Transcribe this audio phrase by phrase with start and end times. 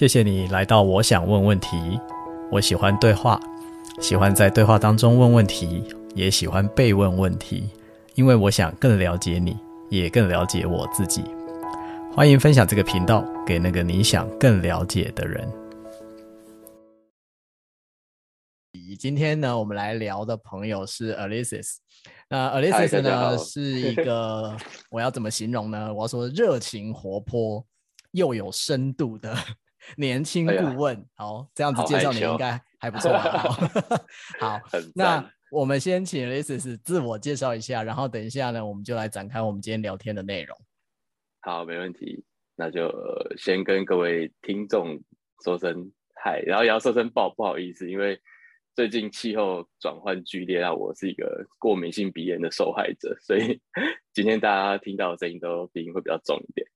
[0.00, 1.76] 谢谢你来到我想问问题。
[2.50, 3.38] 我喜欢对话，
[4.00, 5.84] 喜欢在对话当中问问题，
[6.14, 7.68] 也喜欢被问问题，
[8.14, 9.54] 因为我想更了解你，
[9.90, 11.22] 也更了解我自己。
[12.14, 15.46] 欢迎分享这个频道给那个你想更了解的人。
[18.98, 21.78] 今天呢，我们来聊的朋友是 a l i c e s。
[22.30, 24.56] 那 Alexis 呢，是一个
[24.90, 25.92] 我要怎么形容呢？
[25.92, 27.62] 我要说热情活泼
[28.12, 29.36] 又有深度的
[29.96, 30.96] 年轻顾问。
[30.96, 33.12] 哎、好，这样子介绍你应该还不 错。
[33.16, 33.48] 好，
[34.40, 34.60] 好
[34.94, 40.56] 那我们先请 Alexis 自我介绍一下，然后等一下呢，我们就来展开我们今天聊天的内容。
[41.40, 42.24] 好，没问题。
[42.56, 42.92] 那就
[43.38, 45.00] 先跟各位听众
[45.42, 45.90] 说声
[46.22, 48.20] 嗨，然后也要说声不好不好意思，因为
[48.74, 53.58] 最近气候转换剧烈，让我是一个过敏性鼻炎的受害者，所以
[54.12, 56.66] 今天大家听到的声音都鼻音会比较重一点。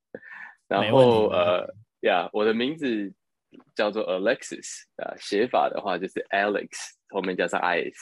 [0.67, 1.69] 然后呃
[2.05, 3.13] 呀，我的名字
[3.75, 6.69] 叫做 Alexis 啊，写法的话就是 Alex
[7.09, 7.97] 后面加上 is。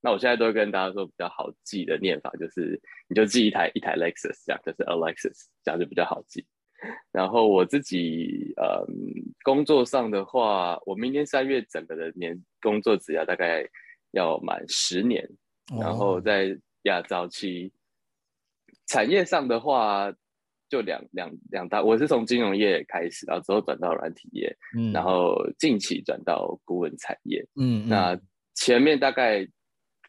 [0.00, 6.46] 那我现在都会跟大家说比较好记的念法，就是你就记一台一台 Lexus 这样，就是 Alexis 这样就比较好记。
[7.10, 8.86] 然后我自己嗯
[9.42, 13.68] 工作上的话，我明年三月整个的年工作职涯大概
[14.12, 15.28] 要满十年。
[15.80, 17.72] 然后在亚早期
[18.86, 20.14] 产业上的话，
[20.68, 27.46] 就两两两大，我是从金融业开始，然后之后转到软体业，嗯、然后近期转到顾问产业。
[27.56, 28.20] 嗯，嗯，那
[28.54, 29.46] 前面大概。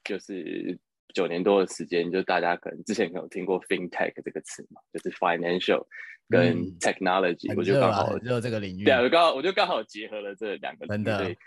[0.06, 0.80] 就是
[1.14, 5.86] 九年多的时间，就大家可能之前有听过 FinTech 这个词嘛，就是 Financial
[6.30, 11.04] 跟 Technology，、嗯、我就刚好就这个领域，对，我刚好我就刚好结合了这两个领域。
[11.04, 11.38] 对，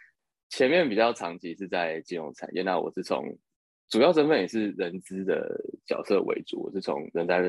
[0.50, 3.36] 前面比较长期是在金融产业，那我是从
[3.88, 7.41] 主要身份也是人资的角色为主，我是从人才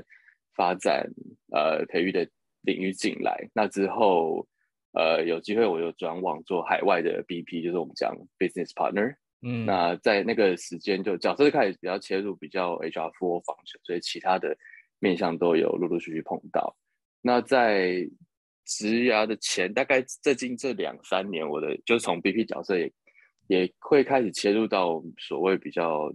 [0.55, 1.09] 发展
[1.51, 2.27] 呃培育的
[2.61, 4.47] 领域进来，那之后
[4.93, 9.15] 呃有机会我就转往做海外的 BP，就是我们讲 Business Partner。
[9.45, 14.55] 嗯，那在那个时间就角色就开始比较切入比较 HR for function，所以其他的
[14.99, 16.77] 面向都有陆陆续续碰到。
[17.21, 18.09] 那在
[18.65, 22.89] 职涯的前大概最近这两三年，我的就是从 BP 角色也
[23.47, 26.13] 也会开始切入到所谓比较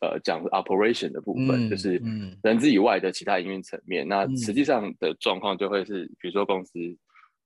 [0.00, 2.00] 呃讲 operation 的部分，嗯、就是
[2.42, 4.06] 人资以外的其他营运层面。
[4.06, 6.78] 嗯、那实际上的状况就会是，比如说公司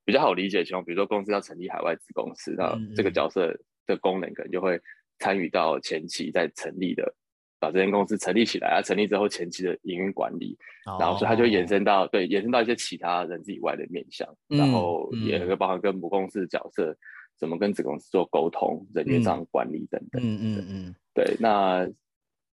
[0.04, 4.80] 比较好理解的情况，比如说公司要成立海外子公司，那这个角色的功能可能就会。
[5.18, 7.14] 参与到前期在成立的，
[7.60, 11.00] 把这间公司成立起来啊，成立之后前期的营运管理，oh.
[11.00, 16.96] 然后所以它就延伸到对延伸到一些其他人资以外的面向，嗯、然后也会包含跟母公司的角色，
[17.38, 20.20] 怎么跟子公司做沟通、人员上管理等等。
[20.20, 21.88] 嗯嗯嗯，对，那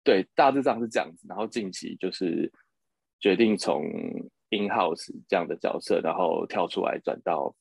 [0.08, 2.50] 对大致上是这样子，然后近期就是
[3.20, 3.82] 决定从
[4.50, 7.54] in house 这样的角色，然后跳出来转到。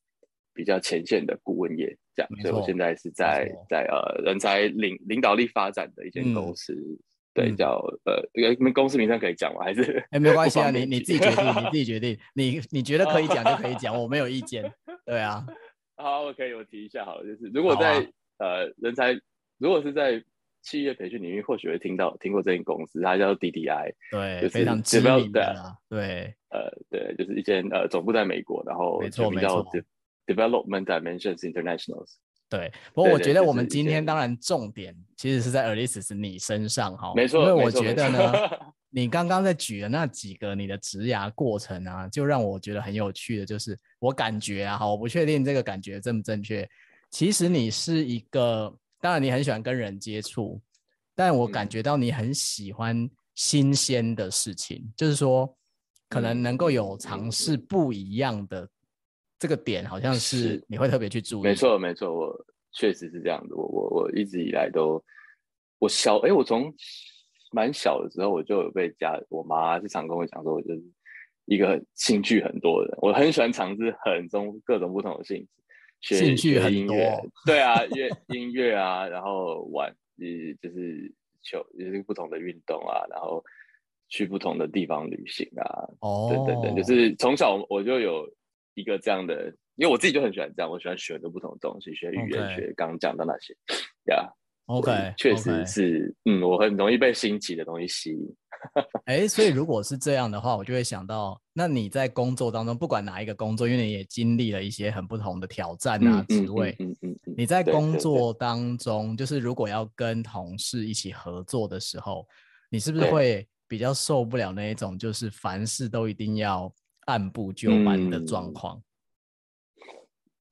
[0.57, 6.97] 比较前线的顾问业，这样，所以我现在是在在呃人才领领导力发展的一间公司，嗯、
[7.31, 9.61] 对，叫呃，你们公司名称可以讲吗？
[9.63, 10.03] 还是？
[10.09, 14.63] 哎，没关系啊， 你你自己决定，你自己决定， 你你觉得可以讲就可以讲，我没有意见。
[15.05, 15.45] 对啊，
[15.95, 17.99] 好我可以我提一下好了，就是如果在、
[18.37, 19.13] 啊、呃人才，
[19.59, 20.19] 如果是在
[20.67, 29.65] 企业培训领域，或许会听到听过这间公司，它叫 DDI，对，就是非常知名的，对，呃，对，就是一间呃总部在美国，然后没错没错。
[30.25, 32.15] Development Dimensions Internationals。
[32.49, 38.33] 对，不过我觉得我们今天当然重点其实是在 Alice 你身上哈，没错，因为我觉得呢，
[38.89, 46.67] 你刚刚在举的那几个你的职涯过程啊，就让我觉得很有趣的，就是我感觉啊，哈，我不确定这个感觉正不正确。
[47.09, 50.61] 其实你是一个，当然你很喜欢跟人接触，
[51.15, 55.55] 但我感觉到你很喜欢新鲜的事情，嗯、就是说
[56.09, 58.67] 可能能够有尝试不一样的。
[59.39, 61.43] 这个点好像是你会特别去注意。
[61.43, 63.55] 没错，没错，我确实是这样的。
[63.55, 64.99] 我我我一直以来都，
[65.77, 66.73] 我小哎，我从
[67.51, 70.81] 蛮小的时候我就有被家，我妈经常跟我讲说，我就是
[71.45, 72.97] 一个兴趣很多的人。
[72.99, 75.49] 我很喜欢尝试很多各种不同的兴趣，
[76.01, 76.95] 学兴趣很多。
[77.45, 79.89] 对啊， 乐音乐啊，然后玩，
[80.19, 80.25] 呃，
[80.61, 83.43] 就是球，就是不同的运动啊，然后
[84.09, 88.29] 去不同的地方旅行啊，哦，等等等，就是从小我就有。
[88.79, 92.55] 一个这样的，因为我自己就很喜欢这样，我喜欢学很多不同的东西，学语言，Okay.
[92.57, 93.57] 学刚刚讲的那些，
[94.05, 94.31] 呀、
[94.67, 96.39] yeah.，OK，确实是，Okay.
[96.39, 98.35] 嗯，我很容易被新奇的东西吸引。
[99.05, 112.27] 哎、欸，所以如果是这样的话，我就会想到，那你在工作当中，不管哪一个工作，因为你也经历了一些很不同的挑战啊，职位，嗯嗯嗯，你在工作当中，就是如果要跟同事一起合作的时候，
[112.69, 116.73] 你是不是会比较受不了那一种，就是凡事都一定要
[117.05, 118.81] 按部就班的状况，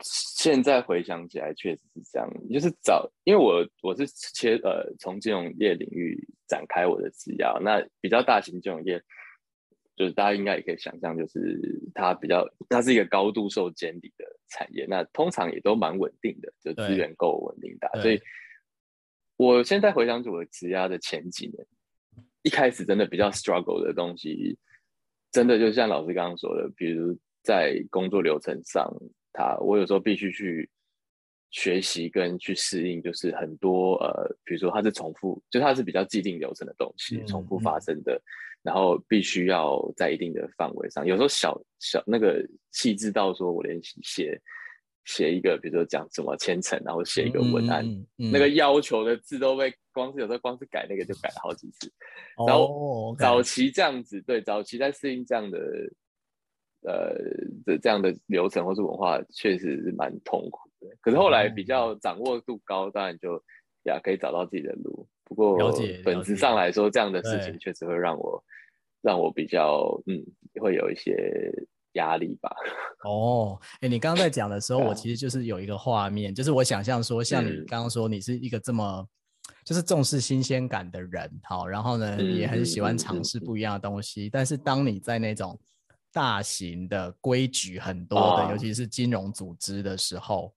[0.02, 2.30] 现在回想起来，确实是这样。
[2.52, 9.02] 就是早，因为我我是切呃从金融业领域展开我的职涯，那比较大型金融业，
[9.96, 17.90] 就是大家应该也可以想象，就是它比较它是一个高度受监理的产业，那通常也都蛮稳定的，就资源够稳定的。
[18.02, 18.22] 所以
[19.38, 21.66] 我现在回想起我的职涯的前几年，
[22.44, 24.58] 一开始真的比较 struggle 的东西，
[25.32, 28.94] 真的就像老师刚刚说的，比如在工作流程上。
[29.36, 30.70] 他，我有时候必须去
[31.52, 38.22] 学习跟去适应，就是很多呃，比如说它是重复，就它是比较既定流程的东西，嗯、重复发生的，
[38.62, 44.42] 然后必须要在一定的范围上，有时候小小那个细致到说我连写
[45.06, 47.86] 写一个，比如说讲什么千层，然后写一个文案，
[48.18, 51.88] 那个要求的字都被光是有时候光是改那个就改了好几次，
[52.38, 55.60] 哦、然后早期这样子，对，早期在适应这样的。
[56.88, 57.16] 呃，
[57.66, 60.88] 这这样的流程或是文化确实是蛮痛苦的。
[61.02, 63.42] 可是后来比较掌握度高，当然就
[63.84, 65.08] 呀可以找到自己的路。
[65.24, 65.58] 不过
[66.04, 68.44] 本质上来说，这样的事情确实会让我
[69.02, 70.24] 让我比较嗯，
[70.62, 71.52] 会有一些
[71.94, 72.56] 压力吧。
[73.04, 79.08] 哦，哎，你刚刚在讲的时候，我其实就是有一个画面，就是我想象说，像你刚刚说，你是一个这么
[79.64, 84.30] 就是重视新鲜感的人，好，然后呢，也很喜欢尝试不一样的东西。
[84.30, 85.60] 但是当你在那种
[86.16, 90.56] 大型的规矩很多的，哦、尤其是金融组织的时候，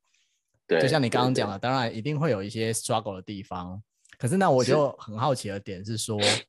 [0.69, 3.83] 对，就像你刚刚讲的，当然一定会有一些 struggle 的地方。
[4.17, 6.47] 可是那我就很好奇的点是说， 是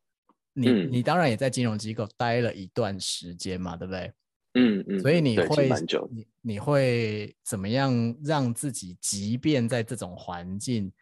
[0.53, 4.13] 你、嗯、你当然也在金融机构待了一段时间嘛，对不对？
[4.53, 4.99] 嗯嗯。
[4.99, 5.69] 所以你会
[6.11, 10.93] 你你会怎么样让自己，即便在这种环境，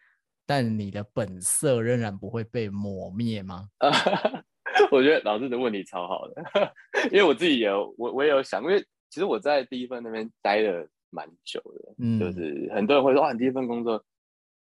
[0.46, 3.68] 但你的本色仍然不会被抹灭吗？
[4.90, 6.42] 我觉得老师的问题超好的，
[7.12, 8.80] 因为我自己也有我我也有想，因为
[9.10, 14.02] 其实我在第一份那边待了蛮久的，嗯，就是很多人会说哇，你第一份工作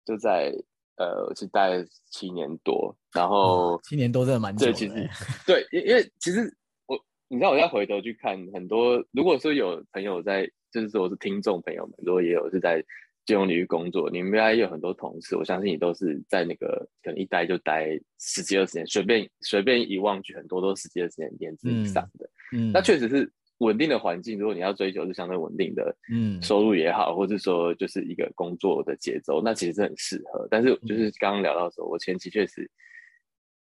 [0.05, 0.53] 就在
[0.97, 4.73] 呃，是待了七年多，然后、哦、七年多真的蛮久的。
[4.73, 5.09] 对，其实
[5.47, 6.57] 对，因因为其实
[6.87, 12.85] 我你知道我要回头去看很多，如果说有朋友在，就是说我是听众朋友们，如果也有是在。
[13.27, 22.25] 金融领域工作，你们应该有很多同事，我相信你都是在那个可能一待就待十几二十年，随便随便一望去，很多都十几二十年年资以上的。
[22.53, 23.29] 嗯，嗯那确实是
[23.59, 24.39] 稳定的环境。
[24.39, 30.47] 如果你要追求是相对稳定的，嗯，收入也好，或者说就是一个工作的节奏，那其实是很适合。
[30.49, 32.71] 但是就是刚刚聊到的时候，我前期确实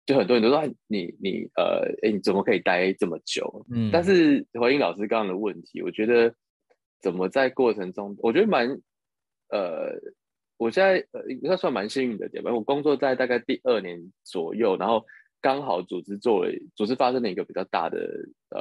[0.05, 3.64] 就很多人都说你你呃，哎，你怎么可以待这么久？
[3.70, 6.34] 嗯，但是回应老师刚刚的问题，我觉得
[7.00, 8.78] 怎么在过程中，我觉得蛮。
[9.49, 9.93] 呃，
[10.56, 12.52] 我现在呃应该算蛮幸运的点吧。
[12.52, 15.05] 我工作在大概第二年左右，然后
[15.41, 17.99] 刚好组织做了组织发生了一个比较大的
[18.50, 18.58] 呃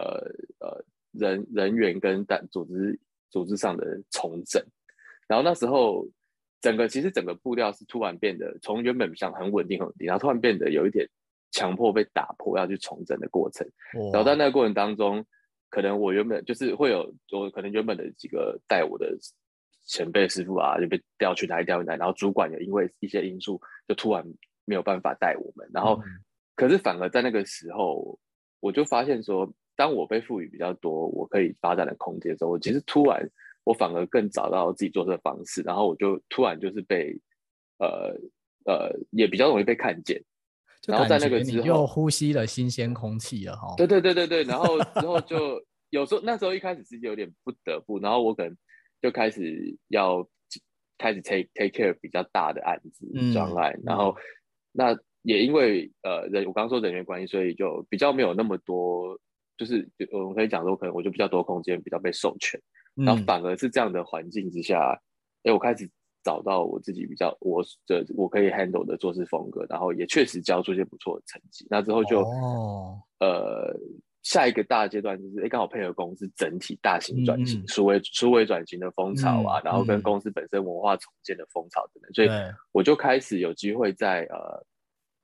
[0.59, 2.99] 呃人人员跟单组织
[3.29, 4.61] 组织上的重整，
[5.27, 6.05] 然后那时候
[6.61, 11.07] 整个其实整个步调是突然变得从原本想很稳定很稳定，然后突然变得有一点
[11.51, 13.67] 强迫被打破要去重整的过程。
[14.11, 15.25] 然后在那个过程当中，
[15.69, 19.17] 可能我原本就是会有我可能原本的几个带我的。
[19.85, 24.25] 前辈师傅啊，就被调去哪里调去哪里，然后主管也因为一些因素，就突然
[24.65, 25.69] 没有办法带我们。
[25.73, 26.03] 然后，嗯、
[26.55, 28.17] 可是反而在那个时候，
[28.61, 33.29] 我就发现说，当我被赋予比较多我可以发展的空间的时候，我其实突然
[33.65, 35.61] 我反而更找到自己做事的方式。
[35.63, 37.19] 然后我就突然就是被
[37.79, 38.15] 呃
[38.65, 40.23] 呃，也比较容易被看见。
[40.87, 43.73] 然后在那个之后，又呼吸了新鲜空气了哈。
[43.75, 48.57] 对对对对对，然后 之后就有时候那时候一开始是有点不得不，然后我可能。
[49.03, 50.25] 就开始要
[50.97, 54.15] 开始 take take care 比较大的案子专案，嗯、然后
[54.71, 59.19] 那也因为呃人我刚刚说人员关系，所以就比较没有那么多，
[59.57, 62.57] 就是我们可以讲说可能我就比较多空间，比较被授权，
[62.95, 64.97] 嗯、然后反而是这样的环境之下，
[65.43, 65.85] 哎，我开始
[66.23, 73.77] 找到我自己比较我的我可以 handle 的做事风格，然后也确实交出一些不错的成绩，那之后就、哦、呃。
[74.23, 84.65] 下一个大阶段就是，哎，刚好配合公司整体大型转型、数位数位转型的风潮啊，嗯、然后跟公司本身文化重建的风潮等等，嗯、所以我就开始有机会在呃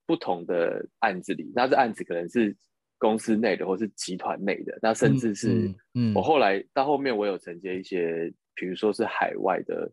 [0.05, 2.53] 不同的案子里，那这案子可能是
[2.97, 5.73] 公司内的，或是集团内的，那甚至是，
[6.13, 9.89] 我后来到后面我有承接一些，比如说是海外的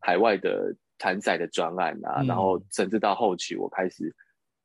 [0.00, 4.12] 海外的参赛的专案啊，嗯、然后甚至到后期我开始。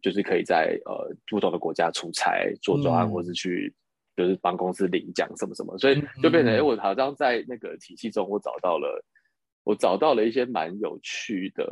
[0.06, 3.74] 就是可以在呃不同的国家出差做专案，或是去
[4.16, 9.04] 就是帮公司领奖什么什么，所以就变成哎，我好像在那个体系中，我找到了
[9.64, 11.66] 我找到了一些蛮有趣的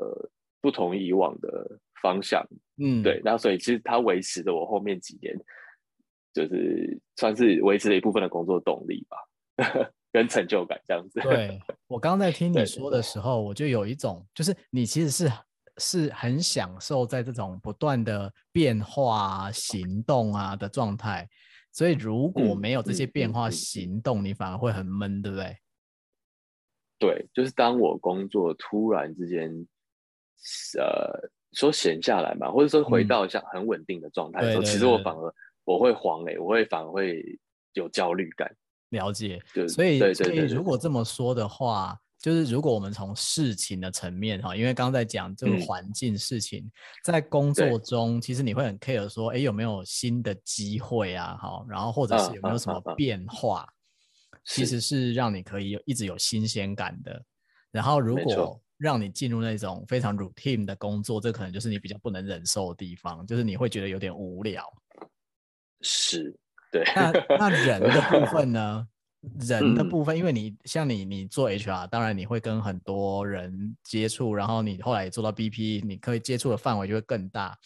[0.60, 2.44] 不同以往的方向，
[2.82, 5.38] 嗯，对，然后所以其实它维持着我后面几年，
[6.34, 9.18] 就是算是维持了一部分的工作动力吧。
[10.12, 11.20] 跟成就感这样子。
[11.22, 15.28] 对，我刚刚在听你 说的时候，我就有一种，就是你其实是
[15.78, 21.28] 是很享受在这种不断的变化、行动啊的状态。
[21.72, 25.58] 所以如果没有这些变化、行动，你反而会很闷，对不对？
[27.00, 29.50] 对，就是当我工作突然之间，
[30.80, 35.34] 呃，说闲下来嘛，或者说回到像很稳定的状态的时候，其实我反而
[35.66, 37.24] 我会慌哎，我会反而会
[37.74, 38.56] 有焦虑感。
[38.90, 46.72] 了解，所以所以如果这么说的话，就是如果我们从事情的层面哈，因为刚刚在讲这个环境事情，嗯、
[47.04, 51.36] 在工作中，其实你会很 care 说，哎，有没有新的机会啊？
[51.36, 57.22] 哈，然后或者是有没有什么变化，啊啊啊、其实是让你可以有一直有新鲜感的。
[57.72, 64.64] 然后如果让你进入那种非常 routine 的工作，这可能就是你比较不能忍受的地方，就是你会觉得有点无聊。
[65.82, 66.34] 是。
[66.72, 68.88] 对，那那人的部分呢？
[69.40, 77.58] 人的部分，因为你像你，你做 HR，当然你会跟很多人接触，然后你后来也做到 BP，你可以接触的范围就会更大。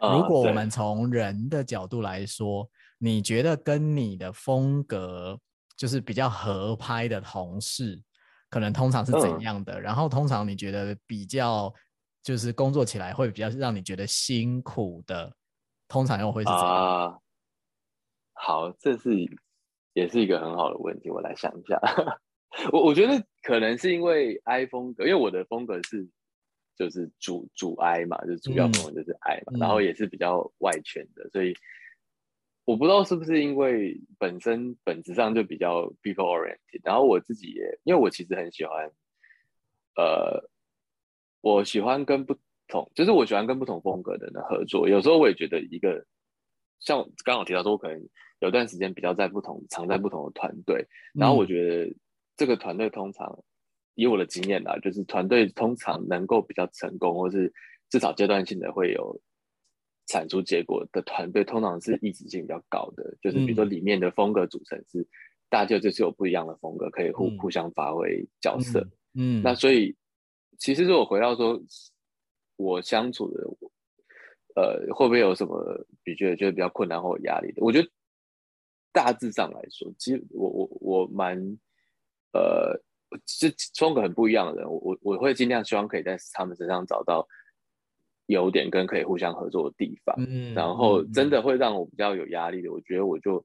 [0.00, 5.38] 如果我们从人的角度来说，你觉得跟你的风格
[5.76, 8.00] 就是比较合拍的同事，
[8.48, 9.80] 可能通常是怎样的？
[9.80, 11.72] 然后通常你觉得比较
[12.22, 15.30] 就是工作起来会比较让你觉得辛苦的，
[15.88, 17.22] 通常又会是怎样？
[18.32, 19.10] 好，这是
[19.92, 21.80] 也是一个很好的问题，我来想一下。
[22.70, 26.06] 我我觉得可能是因为 I 风格，因为我的风格是
[26.76, 31.54] 就是主主 I 嘛，就是主要风格就是 I 嘛，嗯、然后也是比较外圈的，所以
[32.64, 38.90] 我不知道是不是因为本身本质上就比较 people oriented，然后我自己也因为我其实很喜欢，
[39.96, 40.50] 呃，
[41.40, 42.36] 我喜欢跟不
[42.68, 46.04] 同，就是我喜欢跟不同风格的人合作，有时候我也觉得一个
[46.84, 48.08] 像刚好提到说，我可能。
[48.40, 50.84] 有段时间比较在不同，常在不同的团队，
[51.14, 51.94] 然后我觉得
[52.36, 53.38] 这个团队通常
[53.94, 57.52] 以我的经验啦，就是团队通常能够比较成功，或是
[57.88, 59.16] 至少阶段性的会有
[60.08, 65.06] 产出结果的团队，通常是异质性比较高的，就是比如说里面的风格组成是
[65.48, 68.84] 大家就是有不一样的风格，可以互互相发挥角色。
[69.14, 69.94] 嗯，那所以
[70.58, 71.62] 其实如果回到说
[72.56, 73.46] 我相处的，
[74.54, 77.62] 呃，会不会有什么比觉得觉得比较困难或有压力的？
[77.62, 77.88] 我觉得。
[78.94, 81.34] 大致上来说，其实我我我蛮
[82.34, 82.78] 呃，
[83.24, 87.26] 这风格很不一样的人，我我我会尽量希望可以在他们身上找到
[88.26, 90.14] 优点跟可以互相合作的地方。
[90.18, 93.42] 嗯，然后真的会让我比较有压力的，我觉得我就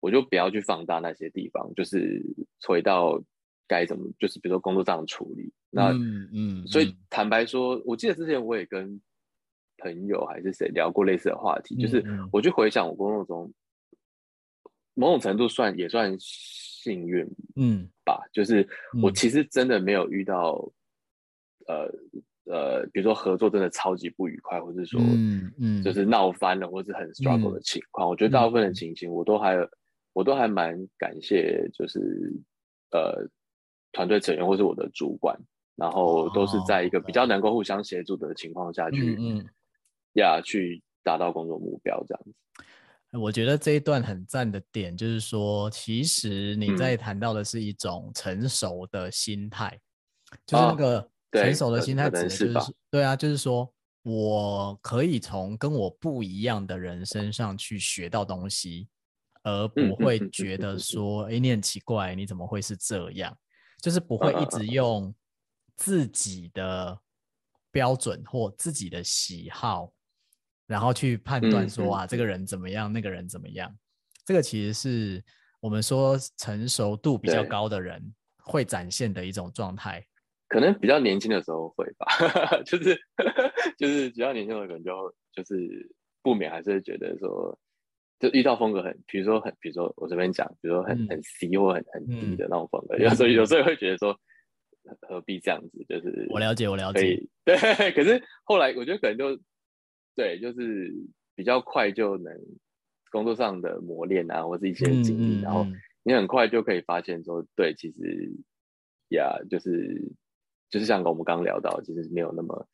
[0.00, 2.22] 我就不要去放大那些地方，就是
[2.66, 3.18] 回到
[3.66, 5.50] 该怎么，就是比如说工作上的处理。
[5.70, 9.00] 那嗯嗯，所以坦白说，我记得之前我也跟
[9.80, 13.52] 朋友还是谁聊过类似的话题，就是我去回想我工作中。
[14.94, 17.88] 某种程度算也算幸运，嗯。
[18.04, 18.68] 吧，就是
[19.00, 20.68] 我其实真的没有遇到，
[21.66, 21.86] 呃
[22.44, 28.08] 呃，比如说合作真的超级不愉快，或者说，嗯嗯，就是闹翻了，或是很 struggle 的情况。
[28.08, 29.56] 我觉得大部分的情形，我都还，
[30.12, 32.00] 我都还蛮感谢，就是
[32.90, 33.24] 呃，
[33.92, 35.38] 团队成员或是我的主管，
[35.76, 39.46] 然后都是在一个比较能够互相协助的情况下去，嗯，
[40.14, 42.34] 呀，去达到工作目标这样子。
[43.18, 49.76] 我觉得这一段很赞的点就是说，其实你在谈到的是一种成熟的心态，
[50.30, 53.68] 嗯、就是那个成熟的心态指的就是，哦、是对啊，就是说
[54.02, 58.88] 我可以从跟我不一样的人身上去学到东西，
[59.42, 63.36] 而不会觉得说，哎，你很奇怪，你怎么会是这样？
[63.82, 65.12] 就是不会一直用
[65.74, 66.96] 自己的
[67.72, 69.92] 标准或自己的喜好。
[70.70, 73.68] 然后去判断说啊，这个人怎么样，那个人怎么样，
[74.24, 75.24] 这个其实是
[75.60, 78.00] 我们说成熟度比较高的人
[78.44, 80.00] 会展现的一种状态。
[80.46, 82.06] 可能比较年轻的时候会吧，
[82.64, 82.96] 就是
[83.76, 85.90] 就是比较年轻的人就就是
[86.22, 87.58] 不免还是会觉得说，
[88.20, 94.16] 就遇到风格很，比如说很，比如说我这边讲，比如说很很 C 或很很低的那种风格，有时候有时候会觉得说
[95.00, 97.56] 何必这样子，就是我了解我了解， 对，
[97.90, 99.36] 可是后来我觉得可能就。
[100.20, 100.92] 对，就是
[101.34, 102.30] 比较快就能
[103.10, 105.66] 工作上的磨练啊，或是一些经历，嗯、然后
[106.02, 108.30] 你很快就可以发现说，对，其实
[109.08, 110.12] 呀，就是
[110.68, 112.68] 就是像我们刚刚聊到，其实没有那么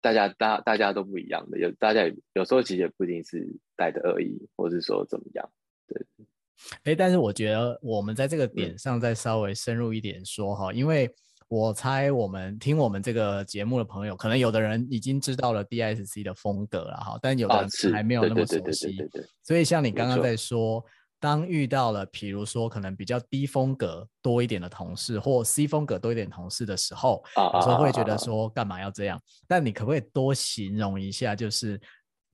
[0.00, 5.48] 大家大大家都不一样的，有大家有时候其实也不一定是带着恶意，或是说怎么样，
[5.86, 6.04] 对。
[6.82, 11.08] 哎，但是我觉得我们在这个点上再稍微深入一点说哈，嗯、因为。
[11.54, 18.96] 我猜我们听我们这个节目的朋友，可能有的人已经知道了 DISC 的风格了哈，但有的人还没有那么熟悉。
[19.44, 20.84] 所以像你刚刚在说，
[21.20, 29.22] 当遇到了，比如说可能比较低风格多一点的同事，或 C 风格多一点同事的时候，有时候会觉得说干嘛要这样？
[29.46, 31.80] 但你可不可以多形容一下，就是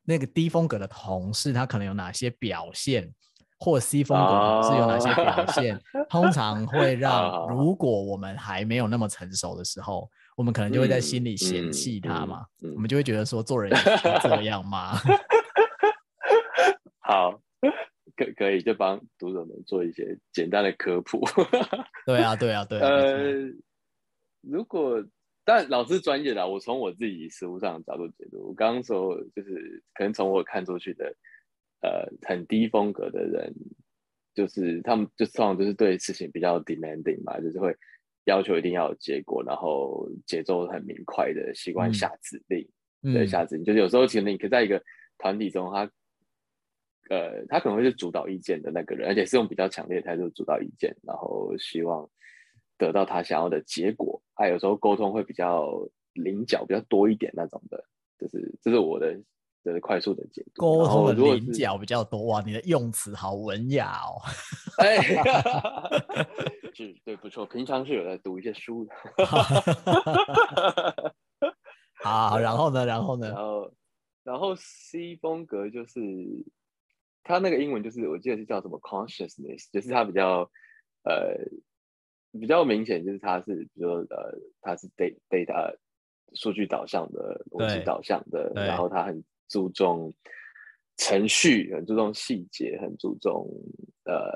[0.02, 3.12] 那个低风格的同事他可能有哪些表现，
[3.60, 5.80] 或 C 风格的同事有哪些表现？
[6.10, 13.70] 通常会让如果我们还没有那么成熟的时候，我们可能就会在心里嫌弃他嘛，我们就会觉得说做人
[14.04, 14.94] 要这样吗？
[17.00, 17.40] 好。
[18.16, 21.24] 可可以就帮读者们做一些简单的科普。
[22.04, 22.86] 对啊，对啊，对啊。
[22.86, 23.32] 呃，
[24.42, 25.02] 如果
[25.42, 31.10] 但老师专业的，我从我自己实务上的角度解读，我刚刚说就是可能从我看出去的，
[31.82, 33.54] 呃，很低风格的人，
[34.34, 37.76] 就是他们就通常就是对事情比较 demanding 嘛，就是会
[38.24, 42.68] 要求一定要有结果，然后节奏很明快的，习惯下指令，
[43.02, 43.64] 嗯、对，下指令。
[43.64, 44.82] 就是有时候其实你可以在一个
[45.18, 45.90] 团体中，他。
[47.08, 52.08] 呃，他可能会是主导意见的那个人，而且是用比较强烈的态度主导意见，然后希望
[52.78, 54.22] 得到他想要的结果。
[54.36, 55.72] 他有时候沟通会比较
[56.14, 57.84] 棱角比较多一点那种的，
[58.16, 59.20] 就是这是我的
[59.64, 60.62] 就是快速的解读。
[60.62, 64.20] 沟通的棱角比较多哇，你的用词好文雅哦。
[64.78, 64.98] 哎，
[66.74, 68.92] 是，对，不错，平常是有在读一些书的。
[72.02, 73.72] 好，然后呢，然后呢，然后
[74.24, 76.00] 然后 C 风格就是。
[77.22, 80.50] 他那个英文就是，我记得是叫什么 consciousness，就是他比较
[81.04, 81.36] 呃
[82.40, 85.76] 比较明显，就是他是比如说呃他是 data data
[86.32, 90.14] 数据导向的，逻辑导向的，然后他很注重
[90.96, 93.46] 程序，很注重细节，很注重
[94.04, 94.32] 呃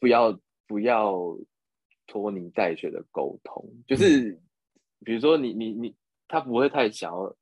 [0.00, 0.36] 不要
[0.66, 1.14] 不要
[2.08, 4.40] 拖泥带水的沟通，就是、嗯、
[5.04, 5.94] 比如说你你你
[6.26, 7.36] 他不会太想要。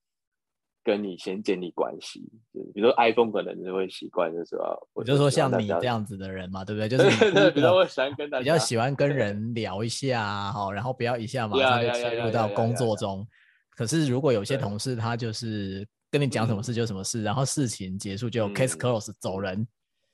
[0.87, 2.21] 跟你先建立关系，
[2.55, 6.87] 就比如说 iPhone 可能就会习惯的时候，我就说像你这样子的人嘛，对不对？
[6.89, 13.27] 就是比较喜欢跟大家比较喜欢跟人聊一下，哈，然后不要一下马上就切入到工作中。
[13.71, 15.85] 可是如果有些同事他就是
[16.19, 19.67] 跟你讲什么事就什么事，然后事情结束就 case close 走人，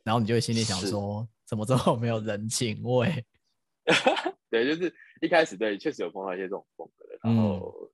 [0.04, 3.24] 然后你就会心里想说，怎么这么没有人情味？
[4.50, 7.90] 对，就是一开始对，确实有碰到一些这种风格的，然后。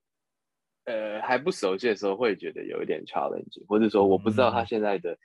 [0.85, 5.15] 呃，还不熟悉的时候会觉得有一点 challenging，或者说我不知道他现在的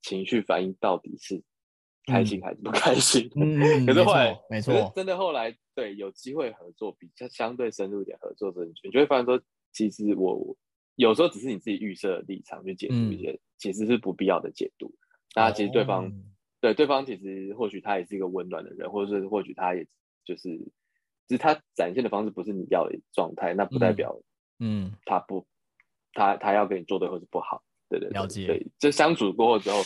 [0.00, 1.42] 情绪反应到底是
[2.06, 3.28] 开心还是不开心。
[3.34, 10.56] 嗯， 可是后来没错，真的后来对有机会合作，比较相对深入一点合作的时候，你就会发现说，其实我
[10.98, 14.92] 有时候只是你自己预设的立场去解读一些，其实是不必要的解读。
[15.36, 16.12] 那其实对方
[16.60, 19.86] 对对方其实或许他也是一个温暖的人，或者是或许他也
[20.24, 20.58] 就是，
[21.28, 24.20] 只是他展现的方式不是你要的状态，那不代表。
[24.58, 25.46] 嗯，他不，
[26.14, 28.46] 他他要跟你做对或是不好，对对，对，了解。
[28.48, 29.80] 对，就相处过后之后，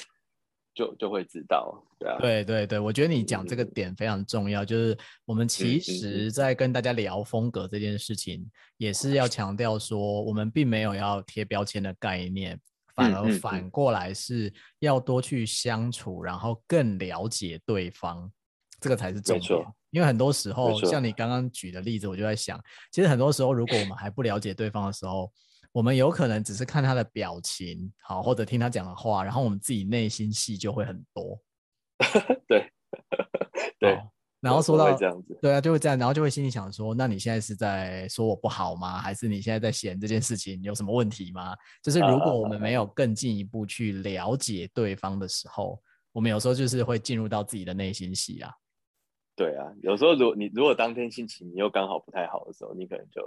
[0.74, 2.18] 就就会知道，对啊。
[2.18, 12.58] 对对对，我觉得你讲这个点非常重要，嗯、就是我们其实在跟大家聊风格这件事情，嗯、也是要强调说，我们并没有要贴标签的概念，
[12.94, 18.30] 反而反过来是要多去相处，然后更了解对方，
[18.80, 19.64] 这个才是重点。
[19.90, 22.58] 因为很多时候，像你刚刚举的例子，我就在想，
[22.90, 25.30] 其实很多时候，如果我们还不了解对方的时候，
[25.72, 31.40] 我们有可能只是看他的表情，好，或者听他讲的话，然后我们自己内心戏就会很多。
[32.46, 32.70] 对，
[33.80, 33.98] 对。
[34.40, 38.98] 然后说到这样子，对啊，就会这样，然后就会心里想说，那你现在是在说我不好吗？
[38.98, 41.54] 还是你现在在嫌这件事情有什么问题吗？
[41.80, 45.80] 就是如果我们没有更进一步去了解对方的时候，
[46.10, 48.50] 我们有时候就是会进入到自己的内心戏啊。
[49.36, 53.22] 对啊，有时候如果你如果当天心情你又刚好不太好的时候，你可能就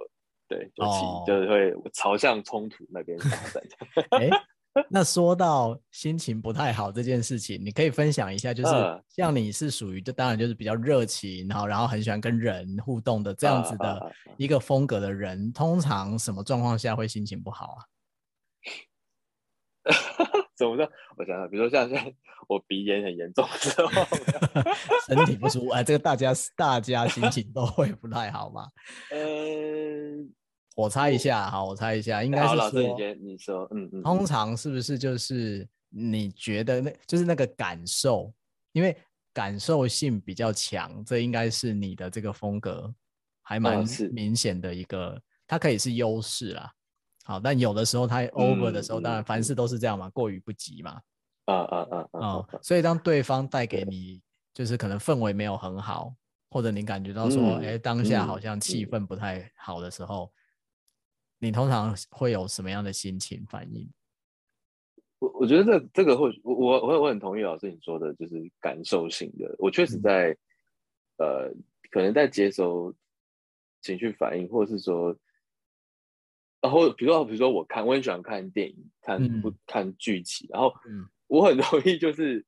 [0.47, 1.25] 对就起、oh.
[1.25, 3.63] 就是会朝向冲突那边发展。
[4.12, 4.29] 哎，
[4.89, 8.73] 那说到心情不太好这件事情，你可以分享一下，就是
[9.10, 17.79] 像你是属于就当然就是比较热情，然后然后很喜欢跟人互动的这样子的一个风格的人，通常什么状况下会心情不好啊？
[20.58, 20.89] 怎么说？
[21.17, 22.15] 我想想，比如说像现在
[22.48, 23.89] 我鼻炎很严重的时候，
[25.08, 28.67] 身体不舒服，哎，这个大家大家心情都会不太好嘛。
[29.12, 30.34] 嗯，
[30.76, 38.34] 我猜一下，好，我猜一下，应该是说，老师你先你说，嗯嗯，通常是不是就是你觉得那就是那个感受，
[38.71, 38.95] 因为
[39.34, 42.93] 感受性比较强，这应该是你的这个风格
[43.43, 46.71] 还蛮明显的一个，它可以是优势啦。
[47.25, 51.01] 好，但有的时候他 over 的时候，嗯、当然凡事都是这样嘛，嗯、过于不及嘛。
[51.45, 52.47] 啊啊啊啊！
[52.61, 54.21] 所以当对方带给你
[54.53, 56.15] 就是可能氛围没有很好，
[56.49, 60.31] 或者你感觉到说，哎、当下好像气氛不太好的时候，
[61.39, 63.91] 嗯、你通常会有什么样的心情反应？
[65.19, 69.55] 我我觉得这这个会，我我我我很同意老师你说的，就是感受性的。
[69.57, 70.29] 我确实在，
[71.17, 71.53] 嗯、呃，
[71.89, 72.93] 可能在接收
[73.81, 75.15] 情绪反应，或者是说，
[76.65, 80.73] 然后比如说比如说我看，我很喜欢看电影，看不、嗯、看剧集，然后
[81.28, 82.45] 我很容易就是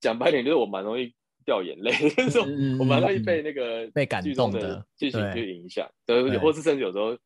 [0.00, 2.38] 讲白点，就是我蛮容易掉眼泪，就是
[2.80, 7.16] 我蛮容易被那个被感动的剧情去影响，对，或是甚至有时候。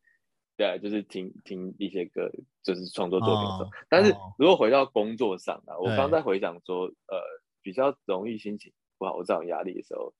[0.59, 2.29] 对，就是听听一些歌，
[2.63, 3.63] 就是创作作品的时候。
[3.63, 7.17] 哦、但是如果回到工作上啊，哦、我刚在回想说，呃，
[7.61, 10.13] 比较容易心情不好、这种压力的时候，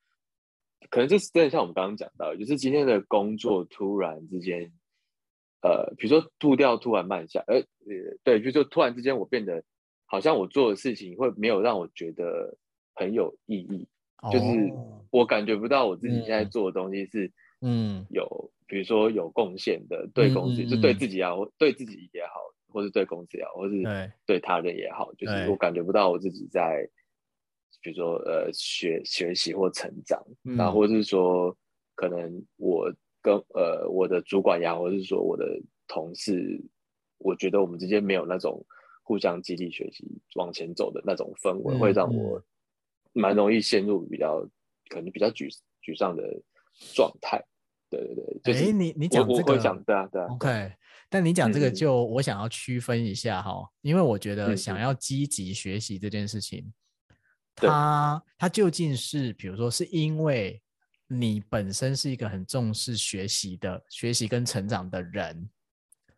[0.89, 4.71] 可能就是真的像我们刚刚讲到，就是今天的工作突然之间，
[5.61, 7.61] 呃，比如说步调突然慢下，呃，
[8.23, 9.63] 对，就就突然之间我变得
[10.05, 12.57] 好像我做的事情会没有让我觉得
[12.93, 13.87] 很有意义，
[14.21, 14.71] 哦、就是
[15.11, 18.51] 我感觉不到我自己现在做的东西是，嗯，有。
[18.69, 22.33] 比如说有贡献的，对公司、嗯、就对自己也好，对自己也好，
[22.71, 23.81] 或是对公司也好，或是
[24.27, 24.39] 对。
[24.39, 26.87] 他人也好，就是我感觉不到我自己在，
[27.81, 31.57] 比如说呃学学习或成长，嗯、然后或是说
[31.95, 32.93] 可能我
[33.29, 35.45] 跟呃我的主管呀，或者是说我的
[35.87, 36.59] 同事，
[37.19, 38.65] 我觉得我们之间没有那种
[39.03, 40.03] 互相激励学习
[40.35, 42.41] 往前走的那种氛围，嗯、会让我
[43.13, 44.41] 蛮容易陷入比较
[44.89, 45.47] 可能比较沮
[45.83, 46.23] 沮丧的
[46.95, 47.43] 状态。
[47.89, 50.71] 对对对，哎、就是，你你讲这个，讲对啊对啊，OK。
[51.09, 56.71] 但你讲这个，就我想要区分一下哈，嗯、因为我觉得想要积极学习这件事情，
[57.61, 60.61] 嗯、它它究竟是，比如说是因为
[61.09, 65.49] 你本身是一个很重视学习的、学习跟成长的人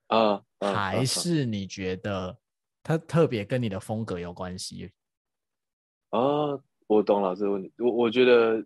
[0.07, 2.37] 啊，啊还是你觉得
[2.83, 4.91] 他特别跟你的风格有关系？
[6.09, 8.63] 啊，我懂老师的问题，我我觉得。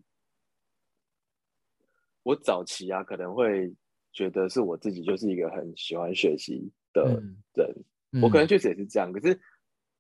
[2.27, 3.71] 我早期啊，可能会
[4.11, 9.13] 觉得是我自己就是一个很喜欢学习的人，嗯嗯、我可能确实也是这样。
[9.13, 9.39] 可是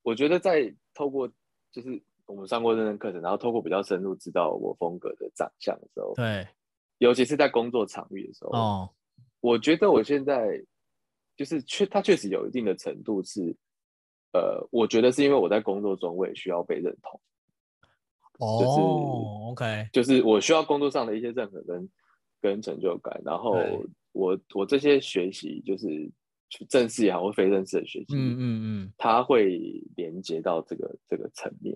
[0.01, 1.31] 我觉得在透过
[1.71, 6.47] 就是我们上过认证课程，然后透过比较深入知道我风格的长相的时候，对，
[6.97, 8.89] 尤其是在工作场域的时候，哦，
[9.41, 10.61] 我觉得我现在
[11.35, 13.55] 就是确，它确实有一定的程度是，
[14.33, 17.19] 呃，我觉得是因为我在工作中我也需要被认同，
[18.39, 21.89] 哦，就是 OK，就是我需要工作上的一些认可跟。
[22.41, 23.57] 跟成就感，然后
[24.11, 25.87] 我我这些学习就是
[26.69, 29.57] 正式也好或非正式的学习，嗯嗯嗯，它会
[29.95, 31.75] 连接到这个这个层面，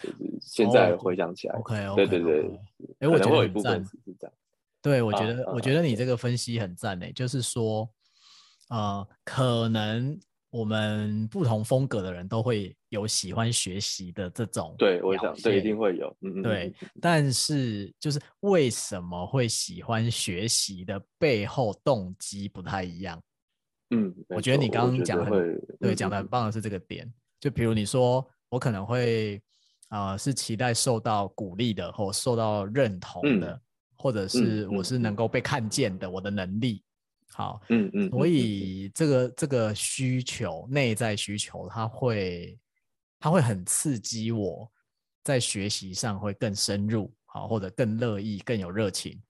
[0.00, 2.60] 就是现在回想起来，OK OK，对对对，
[3.00, 4.32] 哎，我觉得有一部分是这样，
[4.80, 7.88] 对我觉得我觉得你这个分析很赞诶，就是说，
[8.68, 10.18] 呃，可能。
[10.52, 16.74] 我们不同风格的人都会有喜欢学习的这种，对，我想这一定会有，嗯嗯，对。
[17.00, 23.22] 但是就是为什么会喜欢学习的背后动机不太一样？
[23.90, 27.06] 嗯，我觉得你刚刚讲的很对，讲的很棒的是这个点。
[27.06, 29.40] 嗯、就比如你说，我可能会啊、
[29.90, 33.60] 呃，是期待受到鼓励的，或受到认同的，嗯、
[33.96, 36.82] 或者是我是能够被看见的，我的能力。
[37.32, 42.58] 好，嗯嗯，所以这个这个需求，内在需求，它会
[43.20, 44.70] 它会很刺激我，
[45.22, 49.20] 在学习上会更深入，好，或者更乐意、更有热情。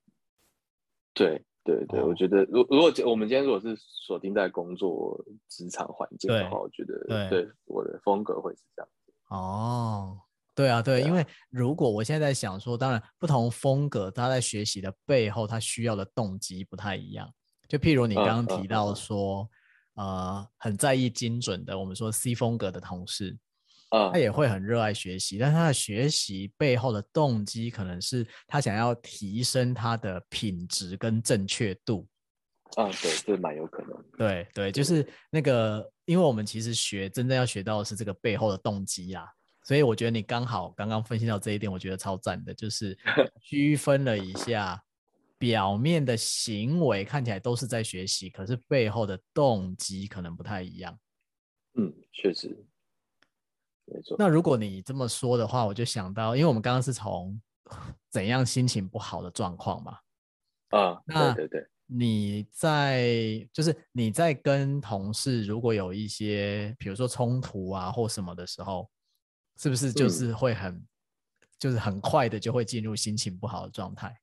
[1.13, 8.89] 对对对，我觉得，如如果我们今天如果是锁定在工作职场环境的话，我觉得对我的风格会是这样。
[9.29, 10.19] 哦，
[10.61, 17.27] 对啊，对，因为如果我现在在想说，当然不同风格，他在学习的背后，他需要的动机不太一样。
[17.67, 19.49] 就譬如你刚刚提到说，
[19.95, 23.39] 呃，呃，很在意精准的，我们说 C 风格的同事，
[24.13, 32.07] 他也会很热爱学习，但他的学习背后的动机可能是他想要提升他的品质跟正确度。
[32.77, 34.05] 啊，对，这蛮有可能。
[34.19, 39.25] 对对，就是那个，因为我们其实学真正要学到的是这个背后的动机啊，
[39.63, 42.97] 所以我觉得你刚好刚刚分析到这一点，我觉得超赞的，就是
[43.41, 44.83] 区分了一下。
[45.39, 50.99] 表面的行为看起来都是在学习，可是背后的动机可能不太一样。
[51.79, 52.63] 嗯，确实，
[53.87, 54.17] 没错。
[54.19, 57.41] 那如果你这么说的话，我就想到，因为我们刚刚是从
[58.11, 59.99] 怎样心情不好的状况嘛。
[60.79, 61.67] 啊，那对对对。
[61.87, 68.91] 你在就是你在跟同事如果有一些，比如说冲突啊或什么的时候，
[69.61, 70.89] 是不是就是会很，嗯、
[71.59, 74.19] 就是很快的就会进入心情不好的状态？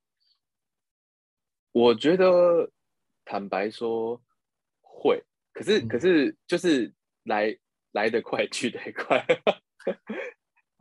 [1.73, 2.71] 我觉得，
[3.23, 4.19] 坦白说
[4.81, 5.23] 会，
[5.53, 6.91] 可是、嗯、可是就是
[7.25, 7.55] 来
[7.91, 9.23] 来得快去得快，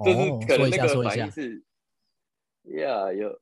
[0.03, 1.63] 就是可能那个反应是，
[2.79, 3.39] 呀、哦，有，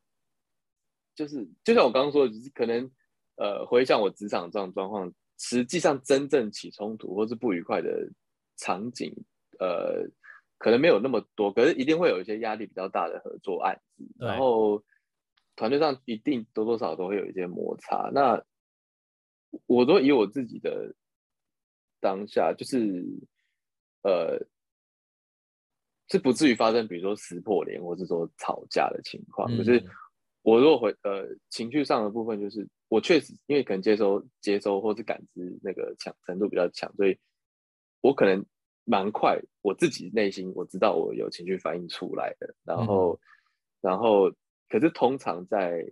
[1.15, 2.91] 就是就像我刚刚说的，就是可能
[3.37, 8.11] 呃回想我职场这种状况，实际上真正起冲突或是不愉快的
[8.57, 9.15] 场景
[9.61, 10.05] 呃，
[10.59, 14.83] 可能没有那么多，可是一定会有一些压力比较大的合作案子，然后
[15.57, 18.11] 团队上一定多多少少都会有一些摩擦。
[18.13, 18.43] 那
[19.67, 20.95] 我都以我自己的
[22.01, 23.05] 当下，就是
[24.03, 24.39] 呃，
[26.09, 29.49] 是不至于发生，比如说撕破脸或者说吵架的情况。
[29.57, 29.83] 可是
[30.43, 37.17] 我如果回呃情绪上的部分，就是我确实因为可能接收接收或是感知那个强程度比较强，所以
[38.01, 38.45] 我可能
[38.85, 42.55] 蛮快，我自己内心我知道我有情绪反应出来的。
[42.65, 43.19] 然后，
[43.81, 44.31] 然后
[44.69, 45.85] 可是通常在。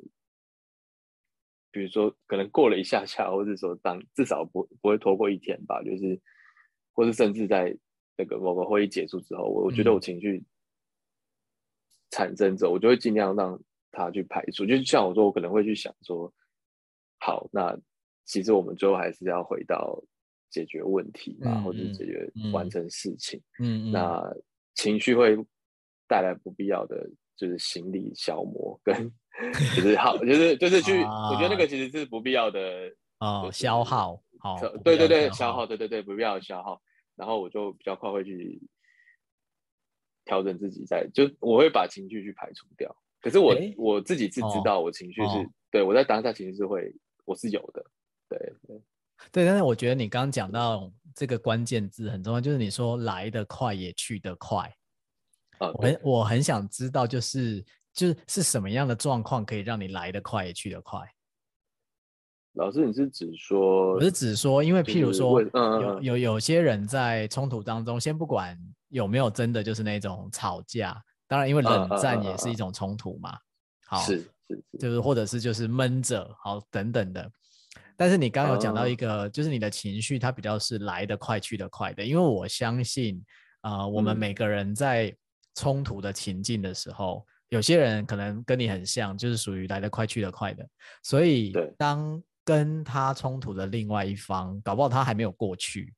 [1.75, 6.21] 比如说，可能过了一下下，或者说当至少不不会拖过一天吧，就是，
[6.93, 7.75] 或是甚至在
[8.15, 10.45] 那个某个会议结束之后，我我觉得我情绪
[12.11, 13.59] 产生之后，我就会尽量让
[13.91, 14.67] 它去排除。
[14.67, 16.31] 就像我说，我可能会去想说，
[17.21, 17.75] 好，那
[18.27, 19.99] 其实我们最后还是要回到
[20.53, 23.43] 解决问题嘛，嗯、或者解决完成事情。
[23.59, 24.23] 嗯，那
[24.75, 25.37] 情绪会
[26.07, 29.13] 带来不必要的就是心理消磨跟。
[29.75, 36.83] 就是好，就是就是去，啊、我觉得那个其实是不必要的哦，消耗，好，对对对，消耗，对对对，不必要的消耗。
[37.17, 38.61] 然后我就比较快会去
[40.27, 42.95] 调整自己在，在就我会把情绪去排除掉。
[43.23, 47.83] 可是我、欸、我自己是知道，我情绪是、哦、对我在当下其实是会，我是有的，
[48.29, 48.39] 对
[48.69, 48.77] 对
[49.31, 49.45] 对。
[49.45, 54.75] 但是我觉得你刚刚讲到这个关键字很重要，就是你说来得快也去得快。
[55.59, 57.65] 啊，我很我很想知道就是。
[57.95, 60.99] 就是是什么样的状况可以让你来得快也去得快？
[62.55, 63.93] 老师，你是指说？
[63.93, 68.59] 我是指说，因为譬如说，有有有些人在冲突当中，先不管
[68.89, 73.39] 有没有真的就是那种吵架，当然因为冷战也是一种冲突嘛。
[73.85, 77.31] 好，是是，就是或者是就是闷着，好等等的。
[78.03, 83.25] 但是你刚刚有讲到一个，就是你的情绪它比较是来得快去得快的，因为我相信，
[83.61, 85.15] 呃，我们每个人在
[85.55, 87.25] 冲突的情境的时候。
[87.51, 90.67] 有些人可能跟你很像，就是属于来得快去得快的，
[91.05, 95.95] 所以当跟他冲突的另外一方，搞不好他还没有过去，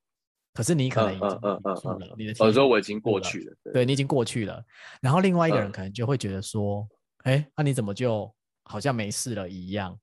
[0.53, 4.63] 可是你可能已经过去了，你的我说我已经过去了，对，对你已经过去了，
[5.01, 6.87] 然后另外一个人可能就会觉得说，
[7.23, 8.31] 哎，那你怎么就
[8.65, 9.97] 好像没事了一样？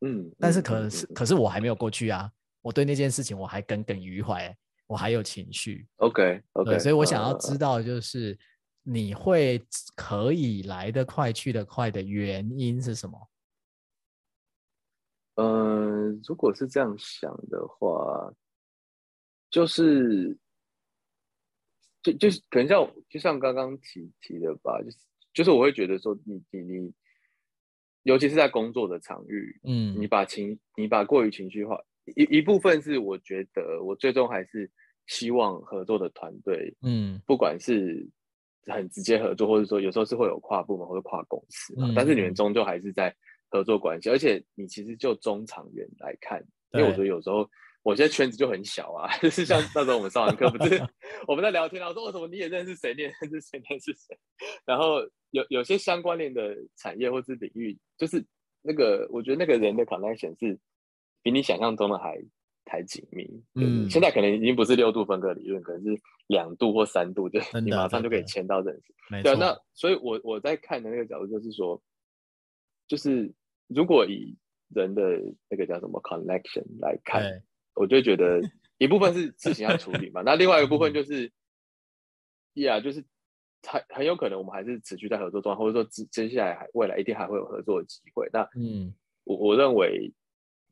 [0.00, 2.30] 嗯，但是可是可是我还没有过去啊，
[2.62, 5.86] 我对那件事情我还耿耿于怀，我还有情绪。
[5.96, 8.38] OK OK，所以我想要知道就是。
[8.82, 9.62] 你会
[9.94, 13.30] 可以来得快去得快的原因是什么？
[15.34, 18.32] 嗯、呃，如果是这样想的话，
[19.50, 20.36] 就是
[22.02, 24.98] 就就是可能像就像刚刚提提的吧，就是
[25.34, 26.94] 就是我会觉得说你，你你你，
[28.04, 31.78] 尤其是在工作的场域，嗯，你把情你把过于情绪化
[32.16, 34.70] 一一部分是我觉得我最终还是
[35.06, 38.08] 希望合作的团队，嗯，不管是。
[38.66, 43.12] 很直接合作，或者说有时候是会有跨部门或者跨公司嘛，嗯、但是你们终究还是在
[43.48, 46.40] 合作关系，而且你其实就中长远来看，
[46.74, 47.48] 因为我觉得有时候
[47.82, 50.78] 我现在圈子就很小啊， 就是像那时候我们上完课不是
[51.26, 54.16] 我们在聊天，然后说为什么你也认识谁，你也认识谁，认识谁，
[54.66, 58.24] 然后有有些相关联的产业或是领域，就是
[58.62, 60.58] 那个我觉得那个人的 connection 是
[61.22, 62.18] 比你想象中的还。
[62.66, 68.94] 还紧密，嗯，现在可能已经不是六度分割理论，可能是两度或三度，就你马上就可以签到认识。
[69.24, 71.82] 对，啊，那所以我，我我在看的那个角度就是说，
[72.86, 73.34] 就是
[73.66, 74.36] 如果以
[74.68, 75.02] 人的
[75.48, 77.42] 那个叫什么 connection 来看，
[77.74, 78.40] 我就觉得
[78.78, 81.32] 一部分是事情要处理嘛， 那另外一个部分就是
[82.54, 83.04] ，，yeah, 就是
[83.66, 88.28] 很很有可能我们还是持续在合作中，或者说接接下来还未来一定还会有合作的机会。
[88.32, 88.94] 那嗯，
[89.24, 90.12] 我我认为。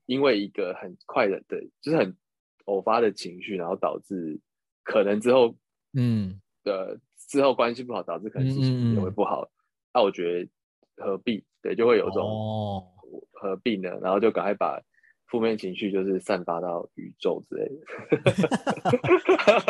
[0.09, 2.17] 因为一个很快的，对，就是很
[2.65, 4.41] 偶发的情绪，然后导致
[4.83, 5.55] 可能之后，
[5.93, 6.99] 嗯的
[7.29, 9.51] 之后关系不好，导致可能事情也会不好。
[9.93, 10.51] 那、我觉得
[10.97, 11.45] 何必？
[11.61, 12.91] 对，就会有这种
[13.33, 13.91] 何必呢？
[13.91, 14.81] 哦、然后就赶快把
[15.29, 17.77] 负面情绪就是散发到宇宙之类的。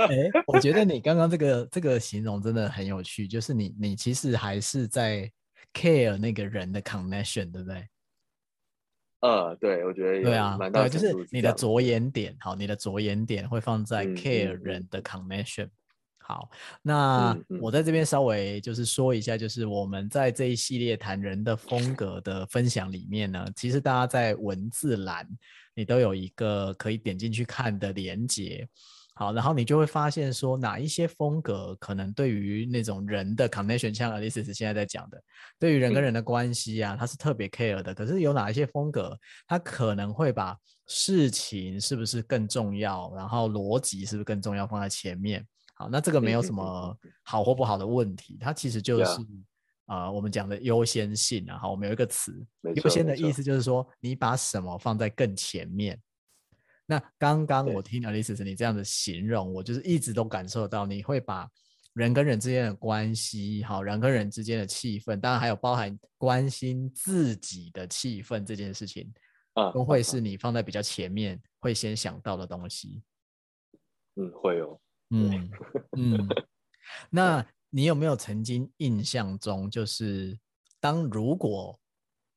[0.07, 5.31] 哎， 我觉得你刚刚这个这个形容真的很有趣，就是你你其实还是在
[5.75, 7.87] care 那个人的 connection，对不对？
[9.21, 15.65] 呃，对，我觉得对啊，对，就是你的着眼点，好，你的着眼点会放在 care 人的 connection。
[15.65, 15.73] 嗯嗯、
[16.29, 16.47] 好，
[16.83, 25.27] 那我在这边稍微就是说一下，就是我们在这一系列谈人的风格的分享里面呢，其实大家在文字栏
[25.75, 28.69] 你都有一个可以点进去看的连接。
[29.15, 35.19] 好，然后你就会发现说哪一些风格可能对于那种人的 connection，像 Alice 现在在讲的，
[35.59, 37.95] 对于人跟人的关系啊，他是特别 care 的。
[37.95, 40.55] 可是有哪一些风格，他可能会把
[40.87, 45.43] 事情是不是更重要，然后逻辑是不是更重要放在前面。
[45.79, 49.21] 好，那这个没有什么好或不好的问题，它其实就是
[49.87, 51.57] 啊、呃，我们讲的优先性啊。
[51.57, 55.97] 好，我们有一个词，优先的意思就是说你把什么放在更前面。
[56.85, 61.49] 那刚刚我听 Alexis 你这样的形容，我就是一直都感受到你会把
[61.93, 69.13] 人跟人之间的关系，好，人跟人之间的气氛，当然还有包含关心自己的气氛这件事情，
[69.53, 73.01] 啊，都会是你放在比较前面会先想到的东西。
[74.17, 74.81] 嗯，会哦。
[75.11, 75.51] 嗯
[75.97, 76.29] 嗯，
[77.11, 80.39] 那你有没有曾经印象中，就是
[80.81, 81.79] 当如果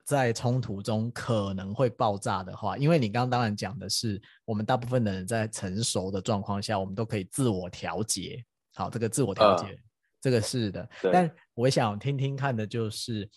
[0.03, 8.43] 在冲突中可能会爆炸的话，因为你刚刚当然讲的是，我们大部分的人在成熟的状况下，我们都可以自我调节。
[8.73, 9.77] 好，这个自我调节，呃、
[10.19, 10.89] 这个是的。
[11.13, 13.29] 但我想听听看的就是，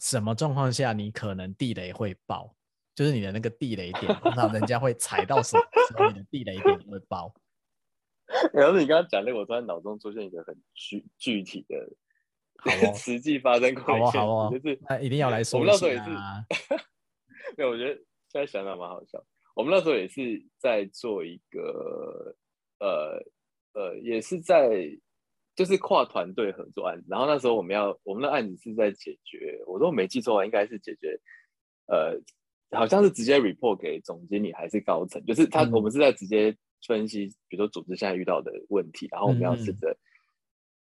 [0.00, 2.54] 什么状况下你可能地雷会爆？
[2.94, 7.32] 就是你的那个地雷点，通常人家会踩到什么时候你的地雷点会爆？
[8.54, 11.90] 然后你刚刚讲那个，我突然脑中出现一个很具具体的，
[12.94, 14.18] 实际发生过一件事，
[14.52, 15.60] 就是那一定要来说、啊。
[15.60, 16.04] 我们那时候也是，
[17.56, 17.94] 对，我觉得
[18.28, 19.24] 现在想想蛮好笑。
[19.54, 22.36] 我们那时候也是在做一个，
[22.78, 23.20] 呃
[23.72, 24.88] 呃，也是在
[25.56, 27.06] 就是跨团队合作案子。
[27.10, 31.18] 然后那时候我们要我们的案子是在解决，我都没记错啊，应该是解决，
[31.86, 32.18] 呃，
[32.78, 36.56] 好像是直接 report 给总经理还是高层，就是他、嗯、我们是在直接。
[36.86, 39.96] 分析，比如说组织现在遇到的问题，然后我们要试着，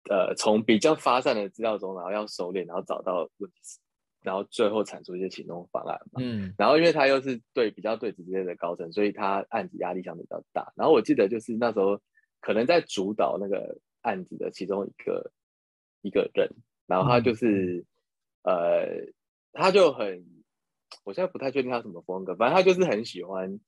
[0.09, 3.79] 嗯、呃，从比较发散的资料中，然后要收敛，然后找到问题，
[4.21, 6.21] 然后最后产出一些行动方案嘛。
[6.21, 6.53] 嗯。
[6.57, 10.71] 然后因为他又是对比较对直接的高层，所以他案子压力相对比较大。
[10.75, 11.99] 然后我记得就是那时候
[12.39, 15.31] 可能在主导那个案子的其中一个
[16.01, 16.49] 一个人，
[16.87, 17.85] 然后他就是、
[18.43, 19.13] 嗯、呃，
[19.51, 20.25] 他就很，
[21.03, 23.59] 我现在不太确定他什么风格，反正他就是很喜欢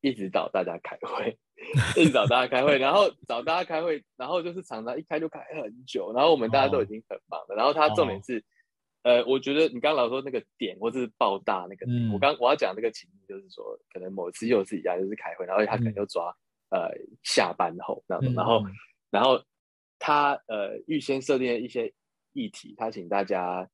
[0.00, 1.38] 一直找大家开会。
[1.96, 7.54] 一直找大家开会， 然后找大家开会，然后就是常常一开就开很久，然后我们大家都已经很忙了。
[7.54, 7.58] Oh.
[7.58, 8.44] 然后他重点是，
[9.02, 16.30] 呃，我觉得你刚刚老说那个点，或者是爆大那个点，嗯、我刚我要讲那个情境就是说，可能某次又是一样，就是开会，然后他可能就抓、
[16.68, 16.90] 嗯、呃
[17.22, 18.72] 下班后那种，然后、嗯、
[19.10, 19.42] 然后
[19.98, 21.90] 他呃预先设定了一些
[22.34, 23.66] 议题，他请大家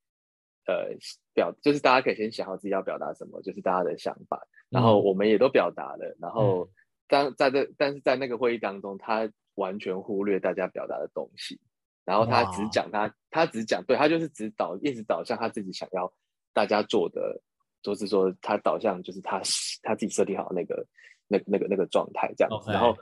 [0.66, 0.94] 呃
[1.34, 4.40] 表，就是大家可以先想好自己要表达什么，就是大家的想法，
[4.72, 6.64] 然后我们也都表达了，然后。
[6.64, 6.68] 嗯
[7.08, 11.60] 当在这，但是在那个会议当中，他完全忽略大家表达的东西，
[12.06, 16.10] 然后他只讲他，他只讲，对，他就是只导，一直导向他自己想要
[16.54, 17.42] 大家做的，
[17.82, 19.42] 就是说他导向就是他
[19.82, 20.86] 他自己设定好那个
[21.28, 22.72] 那那个那个状态这样子。
[22.72, 22.96] 然后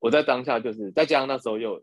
[0.00, 1.80] 我在当下就是再加上那时候又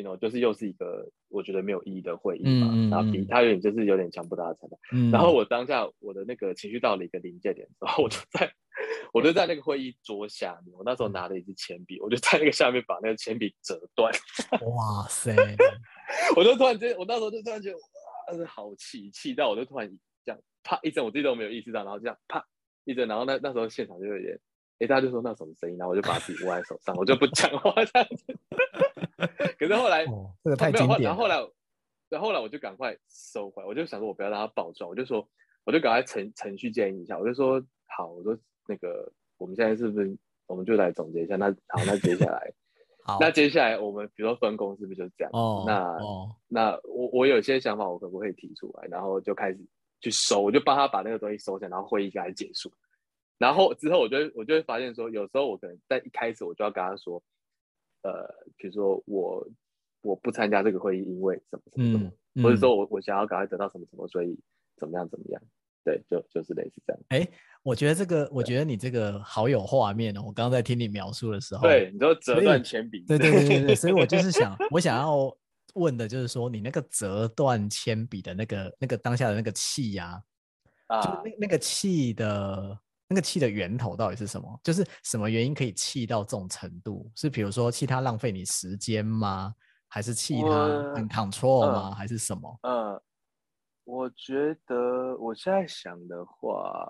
[0.00, 8.52] ，you know，就是又是一个我觉得没有意义的会议嘛，嗯、然后比他有点就是有点强迫大家参加，嗯、然后我当下我的那个情绪到了一个临界点之后，我就在。
[9.12, 14.12] 我就在那个会议桌下面，我那时候拿了一支铅笔，我就在那个下面把那个铅笔折断。
[14.76, 15.34] 哇塞！
[16.36, 19.90] 我就突然间，我那时候就突然觉得，哇，好气，气到我就突然
[20.24, 22.44] 这样啪一声，我自己都没有意识到，然后这样啪
[22.84, 24.34] 一声，然后那那时候现场就有点，
[24.78, 28.38] 哎、欸，大家就说那什么声音，然后我就把笔握在手上，我就不讲话这样子。
[29.58, 31.04] 可是后来、哦、这个太经典了。
[31.04, 31.36] 然后后来，
[32.08, 35.28] 然后后来我就赶快收回来，我就想说我不要让它爆撞，我就说
[35.64, 38.38] 我就赶快程程序建议一下，我就说好，我说。
[38.70, 40.14] 那个，我们现在是不是
[40.46, 41.36] 我们就来总结一下？
[41.36, 42.52] 那好，那接下来，
[43.02, 45.30] 好那接下来我们比如说分工是不是就是这样？
[45.32, 48.86] 哦，那哦，那我我有些想法，我可不可以提出来？
[48.88, 49.58] 然后就开始
[50.02, 52.70] 去收，我就帮他把那个东西收下，然后会议开始结束。
[53.38, 57.22] 然后之后，我就我就会发现说，有时候我可能在一开始我就要跟他说，
[58.08, 59.46] 呃，比如说我
[60.02, 64.38] 我不参加这个会议，因为什么什么什么，嗯、或者说我我想要赶快得到什么什么，所以
[64.76, 65.42] 怎么样怎么样。
[65.84, 67.02] 对，就就是类似这样。
[67.08, 67.26] 哎，
[67.62, 70.20] 我觉得这个，我觉得你这个好有画面哦。
[70.26, 75.34] 我刚刚在听你描述的时候，对，你说折断铅笔，对对对对对，所以我就是想， 我想要
[75.74, 80.22] 问的就是说，你那个折断铅笔的那个那个当下的那个气呀，
[80.88, 84.60] 啊，就那那个气的那个气的源头到底是什么？
[84.62, 87.10] 就是什么原因可以气到这种程度？
[87.14, 89.54] 是比如说气他浪费你时间吗？
[89.88, 91.94] 还是气他很 control 吗？
[91.94, 92.58] 还是什么？
[92.62, 93.00] 嗯。
[93.84, 96.86] 我觉得我现在想的话，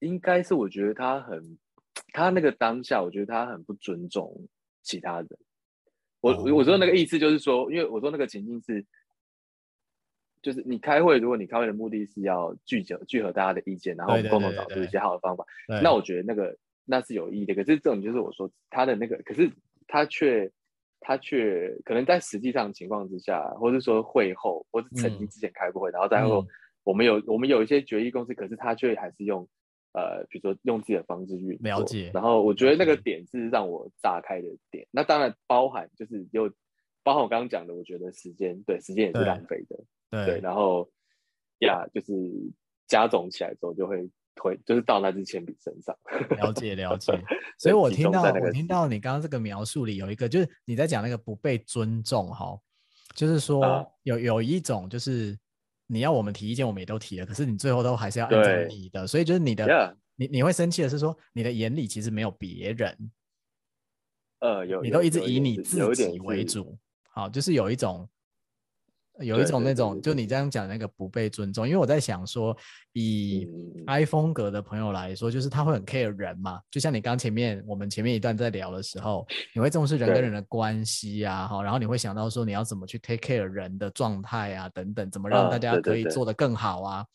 [0.00, 1.56] 应该是我觉得他很，
[2.12, 4.36] 他那个当下，我觉得他很不尊重
[4.82, 5.28] 其他人。
[6.20, 8.84] 我我说那个意思就是说，因为我说那个情境是，
[10.44, 15.44] 就是你开会，如果你开会的目的是要聚集聚合大家的意见，然后共同找出一些好的方法，
[15.82, 17.54] 那我觉得那个那是有意义的。
[17.54, 19.50] 可是这种就是我说他的那个，可是
[19.88, 20.48] 他却。
[21.06, 26.42] 他却可能在实际上情况之下，或是说会后，或是曾经之前开过会，嗯、然后再后
[26.82, 29.46] 我们有、嗯、我们有一些决议公司，可是他却还是用
[29.92, 32.10] 呃，比如说用自己的方式去了解。
[32.14, 34.86] 然后我觉得那个点是让我炸开的点。
[34.90, 36.50] 那当然包含就是又
[37.02, 39.78] 包含我刚刚讲的，我觉得时间对时间也是浪费的，
[40.14, 40.88] 对，对，然后
[41.60, 42.12] 呀，就是
[42.86, 45.96] 加总起来之后就会推，就是到那支铅笔身上。
[46.38, 47.12] 了解了解，
[47.58, 52.58] 所以我听到我听到你刚刚这个描述里有一个，就是你在讲那个不被尊重哈，
[53.14, 55.38] 就是说有有一种就是
[55.86, 59.96] 你要我们提意见，我们也都提了，可是你最后都还是要按照你的，所以就是你的。
[60.16, 63.10] 你你会生气的是说，你的眼里其实没有别人，
[64.38, 66.78] 呃，有，你都一直以你自己为主，
[67.10, 68.08] 好，就是有一种，
[69.20, 72.56] 有一种那种，就你这样讲那个不被尊重，因为我在想说，
[72.94, 73.46] 以
[73.86, 87.06] I 风格的朋友来说，就是他会很 care 人嘛，就像你刚前面我们前面一段在聊的时候，你会重视人跟人的关系啊，哈，然后你会想到说你要怎么去 take care 人的状态啊，等等，怎么让大家可以做得更好啊。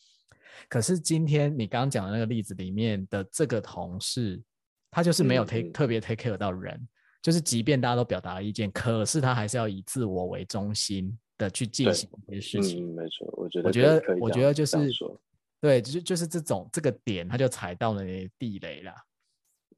[0.70, 4.42] 可是今天你刚刚讲的那个例子里面的这个同事，
[4.90, 6.80] 他就是没有 take、嗯、特别 take care 到人，
[7.22, 12.86] 就是即便大家都表达了意见，可是他还是要以自我为中心的去进行一些事情。
[12.86, 14.78] 嗯，没错，我觉得，我觉得，我觉得就是，
[15.60, 18.04] 对，就是就是这种这个点，他就踩到了
[18.38, 18.94] 地雷了。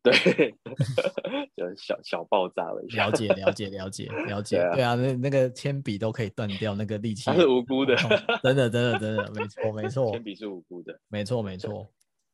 [0.03, 0.11] 对，
[1.55, 3.05] 就小小爆炸了一下。
[3.05, 4.57] 了解，了解， 了解，了解。
[4.73, 7.25] 对啊，那那个铅笔都可以断掉，那个力气。
[7.25, 7.95] 他是无辜的，
[8.41, 10.11] 真的，真的，真的，没错，没错。
[10.11, 11.87] 铅笔是无辜的，没错，没错。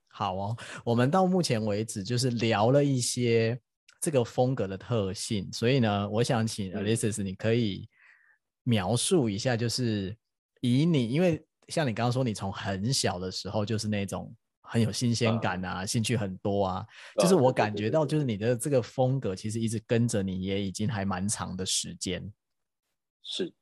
[0.08, 3.60] 好哦，我们到目前为止就是聊了一些
[4.00, 7.88] 这个风格的特性，所以呢，我想请 Alice，你可以
[8.68, 10.16] 描述一下，就是
[10.62, 14.36] 以你，因为像你刚刚说，你从很小的时候就是那种。
[14.70, 16.86] 很有新鲜感啊，兴趣很多啊，
[17.22, 22.34] 就是我感觉到，就是你的这个风格其实一直跟着你，也已经还蛮长的时间。
[23.24, 23.54] 是，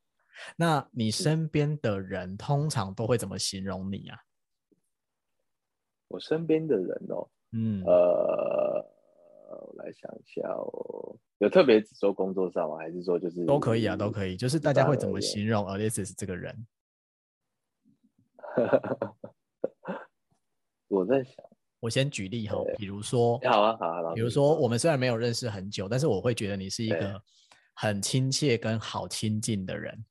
[0.56, 4.18] 那你身边的人通常都会怎么形容你啊？
[6.08, 8.84] 我身边的人哦，嗯，呃，
[9.62, 12.78] 我来想一下哦，有特别只说工作上吗？
[12.78, 16.66] 还是说就是都可以啊，都可以，就是大家会怎么形容 Alexis 这个人？
[20.88, 21.34] 我在想，
[21.82, 27.22] 我先举例哈，比如说，好啊，好啊，比如说，我们虽然没有认识很久，但是我会觉得你是一个
[27.74, 30.06] 很亲切跟好亲近的人。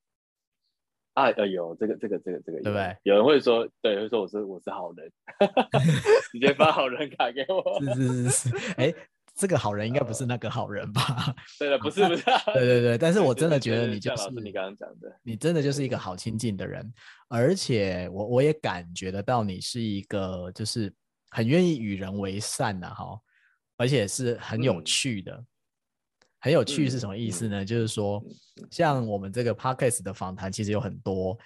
[1.15, 2.97] 啊，呃，有这个，这个，这个，这个，对不对？
[3.05, 5.11] 有人会说，对，会说我是我是好人，
[6.33, 7.81] 直接发好人卡给我。
[7.81, 8.93] 是是是是， 哎，
[9.37, 11.35] 这个好人应该不是那个好人吧？
[11.59, 12.23] 对的，不是不是。
[12.55, 16.93] 对对对，但是我真的觉得你就是你刚刚讲的，你真的就是一个好亲近的人。
[17.29, 20.93] 而且我我也感觉得到你是一个就是
[21.31, 23.19] 很愿意与人为善的哈，
[23.77, 25.33] 而且是很有趣的。
[25.33, 25.47] 嗯、
[26.39, 27.65] 很有趣是什么意思呢？
[27.65, 28.23] 嗯、就是说，
[28.71, 31.37] 像我们这个 podcast 的访谈其实有很多，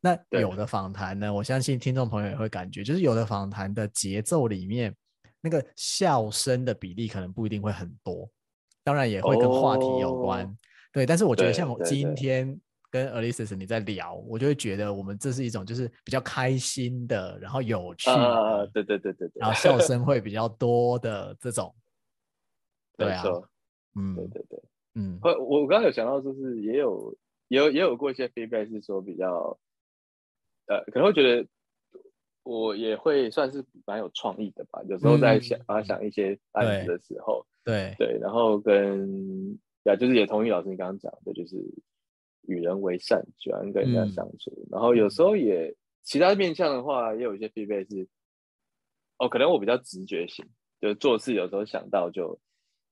[0.00, 4.94] 那有的访谈呢，我相信听众朋友也会感觉，就是有的访谈的节奏里面
[5.42, 8.30] 那个笑声的比例可能不一定会很多，
[8.82, 10.46] 当然也会跟话题有关。
[10.46, 10.56] 哦、
[10.92, 12.58] 对，但是我觉得像我今天。
[12.92, 21.74] 跟 Alexis 你在聊，我就会觉得我们这是一种就是比较开心的，然后有趣的，啊，对对对对对，然后笑声会比较多的这种，
[22.98, 23.22] 对啊，
[23.96, 24.62] 嗯，对对对，
[24.96, 27.16] 嗯，我我刚刚有想到，就是也有
[27.48, 29.58] 也有也有过一些 feedback 是说比较，
[30.66, 31.48] 呃，可能会觉得
[32.42, 41.56] 我也会算是蛮有创意的吧，有时候在想啊、嗯、想一些案子的时候，对对，然后跟呀，就是也同意老师你刚刚讲的，就是。
[42.48, 45.72] 与人为善，喜欢跟人家相处，嗯、然后有时候也
[46.02, 48.08] 其他面向的话，也有一些 feedback 是，
[49.18, 50.44] 哦，可能我比较直觉型，
[50.80, 52.36] 就是做事有时候想到就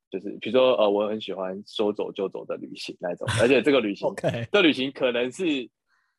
[0.09, 4.09] 就是，比如说呃，我很喜欢说走就走的旅行那种，而且这个旅行
[4.53, 5.68] 这旅行可能是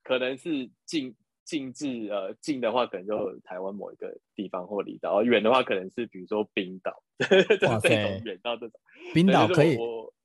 [0.03, 1.15] 可能是近
[1.51, 7.03] 近至呃近的话，可能就台湾某一个地方或离岛，远的话可能是比如说冰岛，
[7.67, 8.79] 哇塞，远到这种，
[9.13, 9.77] 冰岛可以，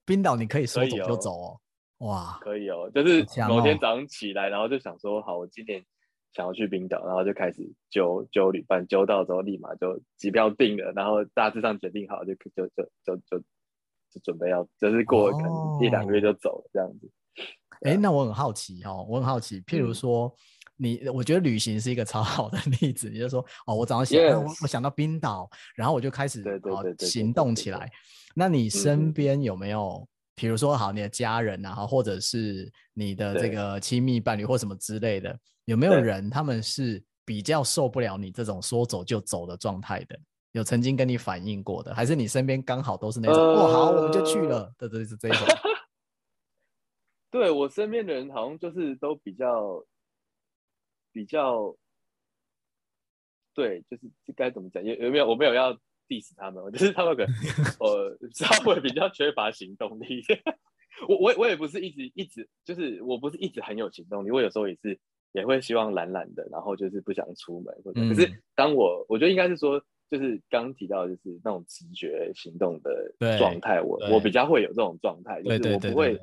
[0.05, 1.61] 冰岛你可以说走就走哦。
[1.99, 5.85] 哇，可以哦， 就是某天早上起来，然后就想说，好，我今年
[6.33, 12.67] 想要去冰岛，然后就开始揪揪旅伴，揪到之后立马就机票定了，然后大致上决定好，就就就
[13.05, 13.39] 就就
[14.13, 17.11] 就准备要，就是过可能一两个月就走了这样子。
[17.81, 20.33] 哎、哦，那我很好奇哦，我很好奇，譬如说、嗯、
[20.77, 27.91] 你，我觉得旅行是一个超好的例子，你就说哦，我早上想.我我想到冰岛，然后我就开始对对对对行动起来。
[28.35, 30.03] 那你身边有没有？
[30.05, 30.09] 嗯
[30.39, 40.15] 比如说，好，你的家人啊，或者是你的这个亲密伴侣或什么之类的，有没有人他们是比较受不了你这种说走就走的状态的？
[40.53, 45.39] 有曾经跟你反映过的，还是你身边刚好都是那种，哦、呃，好，我们就去了，对对是这种。
[47.33, 49.83] 对，我身边的人好像就是都比较
[51.17, 51.75] 比较，
[53.55, 54.85] 对，就是该怎么讲？
[54.85, 55.27] 有有没有？
[55.27, 55.79] 我没有要。
[56.09, 57.35] diss 他们，我就是他们可能
[57.83, 60.23] 呃稍微比较缺乏行动力，
[61.09, 64.97] 我我我也不是一直一直就是我不是一直很有行动力，我有时候也是
[65.33, 68.01] 也会希望懒懒的，然后就是不想出门或者。
[68.01, 76.17] 嗯、可是当我我觉得应该是说，就是刚提到就是那种直觉行动的状态，我我比较会有这种状态，就是我不会。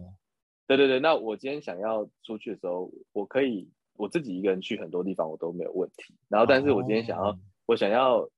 [0.66, 6.14] 对对对，那我今天想要出去的时候，我可以我自己一个人去很多地方，我都没有问题。
[6.30, 8.30] 然后，但是我今天想要，哦、我想要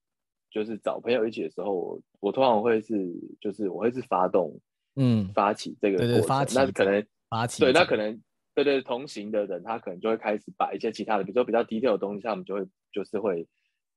[0.52, 2.96] 就是找朋友一起的时候，我我通常会是
[3.40, 4.60] 就是我会是发动。
[4.98, 8.22] 嗯，发起这个过程，对对，发起那可能发起对，那可能
[8.54, 13.46] 对对同行的人，他可能就会开始把一些其他的，比如说比较低调的东西，他们就会就是会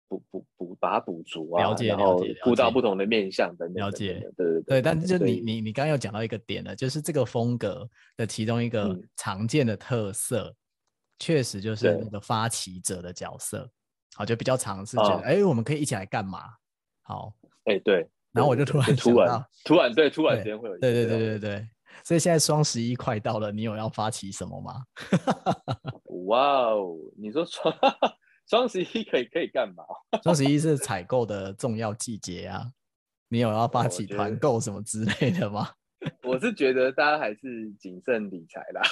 [0.09, 4.83] 补补补把它补足啊，了解然后，顾到不同的面向等等，了解，对对对，对。
[4.83, 10.53] 但是就你你你刚刚有讲到一个点呢，就是这个风格的其中一个常见的特色，
[11.19, 13.69] 确实就是那个发起者的角色，
[14.15, 16.45] 好，就比较常是觉得，哎，我们可以一起来干嘛？
[17.03, 18.09] 好，哎，对。
[18.31, 21.69] 然后我就突然，突然突然对，突然之间会有对对对对对，
[22.05, 24.83] 所以现在双十一快到了，你有要发起什么吗？
[26.27, 27.75] 哇哦，你说双
[28.47, 29.83] 双十一可以可以干嘛？
[30.23, 32.71] 双十一是采购的重要季节啊，
[33.29, 35.71] 你有要发起团购什么之类的吗？
[36.23, 38.83] 我是觉得大家还是谨慎理财啦。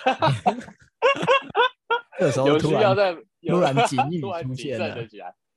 [2.20, 2.94] 这时候突然
[3.46, 4.96] 突然警语 出现了。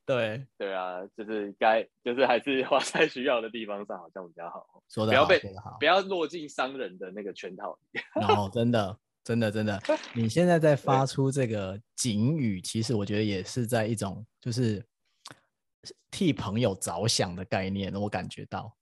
[0.05, 4.66] 对对啊，就是该就是还是花在需要的地方上，好像比较好。
[4.89, 8.01] 说的好，不要被不要落进商人的那个圈套里。
[8.16, 9.80] 然后 真的真的真的，
[10.16, 14.84] 你现在在发出这个警语，其实我觉得也是在一种就是
[16.10, 18.76] 替朋友着想的概念，我感觉到。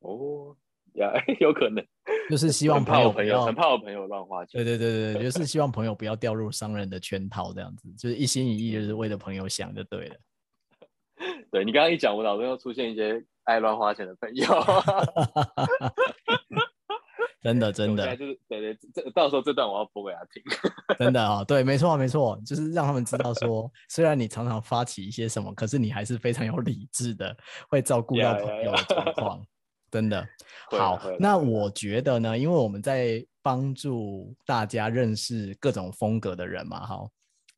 [0.00, 0.54] 哦
[0.94, 1.82] 呀，有可能
[2.30, 4.62] 就是希望朋友朋友很怕我朋友乱花钱。
[4.62, 10.16] 对对对 对，就是希望朋友不要掉入商人的圈套，这样子就是一心一意就是为了朋友想就对了。
[11.50, 14.46] 对，你刚刚一讲，我脑中又出现一些爱乱花钱的朋友。
[17.42, 20.42] 真的真的，就是对对，这到时候这段我要播给他听。
[20.98, 27.34] 真的啊、哦，对，没错没错，就是让他们知道说，虽然你常常发起一些什么，可是你还是非常有理智的，
[27.68, 29.38] 会照顾到朋友的状况。
[29.38, 29.46] Yeah, yeah, yeah.
[29.90, 30.28] 真的
[30.78, 37.10] 好，那我觉得呢，因为我们在帮助大家认识各种风格的人嘛，哈。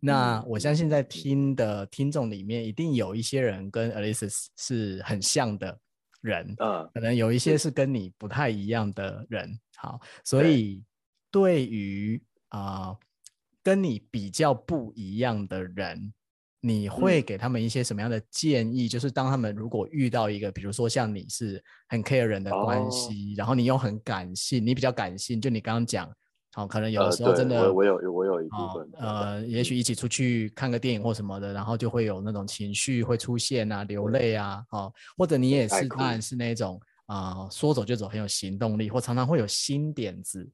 [0.05, 5.79] 那我相信在听的听众里面，一定有一些人跟 Alexis 是很像的
[6.23, 9.57] 人，嗯，可能有一些是跟你不太一样的人。
[9.77, 10.83] 好，所以
[11.31, 12.99] 对于啊、呃、
[13.63, 16.13] 跟你比较不一样的人，
[16.65, 18.87] 你会给他们一些什么样的建议？
[18.87, 26.09] 就是当他们如果遇到一个，比如说像你是很 care 人的关系，然后你又很感性，你比较感性，就你刚刚讲。
[26.55, 40.47] 好，可能有的时候真的，呃、我，我有我有一部分，呃，也许一起出去看个电影或什么的，然后就会有那种情绪会出现啊，流泪啊，哦，或者你也是，当然是那种啊、呃，说走就走，很有行动力，或常常会有新点子。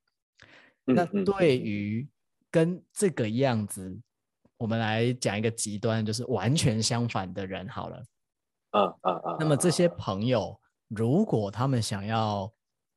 [0.86, 2.08] 嗯、那对于
[2.48, 4.02] 跟这个样子，嗯、
[4.58, 8.04] 我们来讲一个极端，就是完全相反的人好了。
[8.72, 9.36] 嗯嗯嗯。
[9.38, 12.52] 那么这些朋友，如果他们想要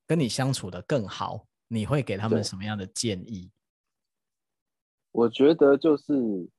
[0.07, 3.49] 跟你相处的更好，你会给他们什么样的建议？
[5.11, 6.49] 我觉得就是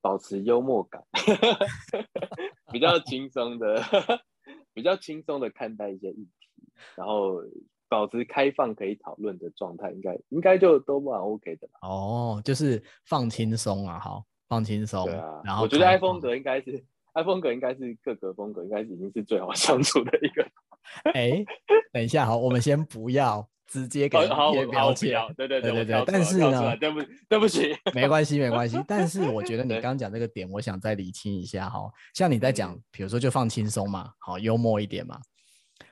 [0.00, 1.02] 保持幽默感，
[2.72, 3.82] 比较轻松的，
[4.72, 6.48] 比较轻松的看待一些议题，
[6.94, 7.42] 然后
[7.88, 11.68] 保持开放可以讨论的状态，应该应该就都蛮 OK 的。
[11.82, 15.04] 哦，就是放轻松啊，好，放轻松。
[15.06, 20.46] 对啊，然后我觉得 i 风格应该是 i 风格应该是各个风格应该已经是最好相处的一个。
[21.14, 21.44] 哎，
[21.92, 23.48] 等一下，好，我们先不要。
[23.66, 26.04] 直接给贴标签，对对对对对。
[26.06, 28.78] 但是呢，对不对不起，没关系没关系。
[28.86, 31.90] 但是我觉得你刚刚讲这个点，我想再理清一下哈。
[32.12, 35.18] 像你在讲，比如说就放轻松嘛，好幽默一点嘛。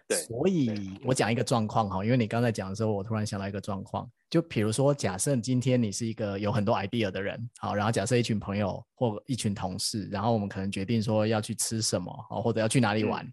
[0.09, 0.19] 对。
[0.19, 13.27] 所以我讲一个状况哈，因为你刚才讲的时候，我突然想到一个状况，就比如说假设今天你是一个有很多 idea 的人，好，然后假设一群朋友或一群同事，然后我们可能决定说要去吃什么，或者要去哪里玩。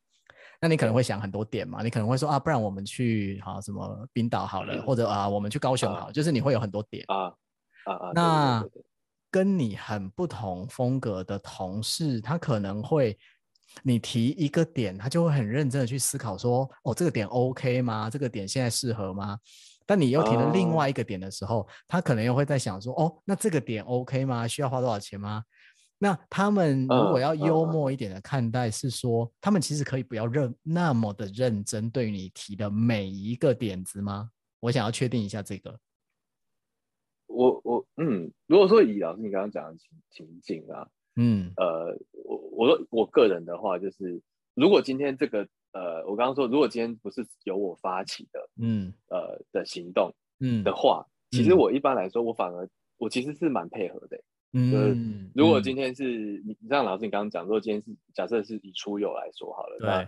[0.61, 1.81] 那你可能会想很多点嘛？
[1.81, 7.27] 你可能会说啊，不然我们去好什么冰岛好了，嗯、或者啊，我们去高雄好，啊、就是你会有很多点啊
[7.85, 8.11] 啊啊。
[8.13, 8.65] 那
[9.31, 13.17] 跟你很不同风格的同事，他可能会
[13.83, 18.09] 你提一个点，他就会很认真的去思考说，哦，这个点 OK 吗？
[18.09, 19.37] 这个点现在适合吗？
[19.85, 24.47] 但你又提了另外一个点的时候，啊、他可能又会在想说，哦，那这个点 OK 吗？
[24.47, 25.43] 需要花多少钱吗？
[25.97, 34.29] 那他们如果要幽默一点的看待，是说、uh, uh, 他们其实可以不要认那么的认真对于你提的每一个点子吗？
[34.61, 35.77] 我想要确定一下这个。
[37.27, 41.51] 我我嗯，如果说以老师你刚刚讲的情情境啊，嗯。
[41.57, 44.21] 呃，我我说我个人的话就是，
[44.53, 48.93] 如果今天这个呃，我刚刚说如果今天不是由我发起的，嗯。
[49.09, 54.23] 呃的行动，嗯的话，嗯、其实我一般来说，我反而我其实是蛮配合的、欸。
[54.53, 54.97] 嗯，就是
[55.35, 60.05] 如果今天是你，像老师你刚刚讲，如果今天是假设是以出游来说好了，那，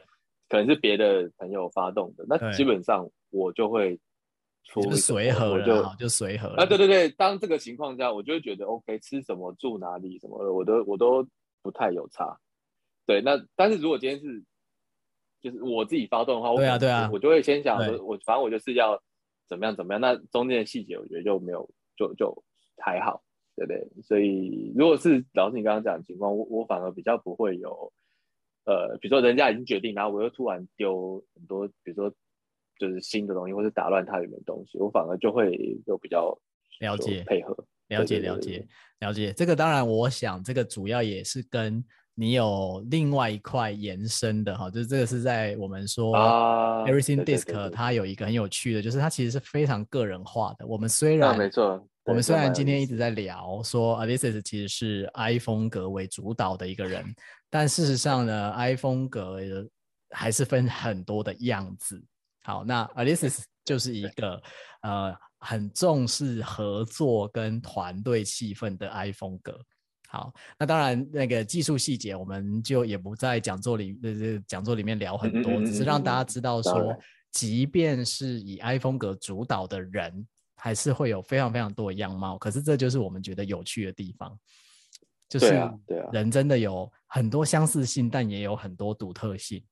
[0.50, 4.00] 可能是别的朋友发动的，那基本上我就会
[4.64, 11.28] 出随和，我就就随和啊，对对对，当这个情况下，我就会觉得 OK，吃什么住哪里什么的，我都我都
[11.62, 12.40] 不太有差。
[13.06, 14.44] 对，那但是如果今天是
[15.42, 19.02] 就是我自己发动的话，对啊对啊，我就会先想说，我反正我就是要
[19.48, 22.44] 怎么样怎么样，那中间的细节我觉得就没有就就
[22.78, 23.24] 还好。
[23.54, 27.92] 对不对，所以如果是老师你刚刚讲的情况，我我反而比较不会有，
[28.64, 32.14] 呃，比如说人家已经决定，然后我又突然丢很多，比如说
[32.82, 36.36] 就是新的东西，或是打乱它里面的东西，我反而就会有比较
[36.80, 37.56] 了解配合，
[37.90, 38.68] 了解了解
[39.00, 39.32] 了解。
[39.32, 41.84] 这个当然，我想这个主要也是跟
[42.16, 46.12] 你有另外一块延伸的哈，就是这个是在我们说
[46.88, 50.66] Everything Disc 它有一个很有趣的，就是它其实是非常个人化的。
[50.66, 51.88] 我们虽然没错。
[52.06, 57.06] 我们虽然今天一直在聊说 a l i s i 其实是 I 风格为主导的一个人，
[57.48, 59.38] 但事实上呢，I 风格
[60.10, 62.04] 还是分很多的样子。
[62.44, 64.42] 好，那 alices 就是一个
[64.82, 69.60] 呃很重视合作跟团队气氛的 I 风格。
[70.10, 76.96] 好，那当然那个技术细节我们就也不在讲座里呃讲座里面聊很多，只是让大家知道说，
[77.32, 80.28] 即便是以 I 风格主导的人。
[80.64, 84.38] 还是会有非常非常多的样貌，可是这就是我们觉得有趣的地方，
[85.28, 85.60] 就是
[86.12, 89.64] 人真的有很多相似性，但也有很多独特性，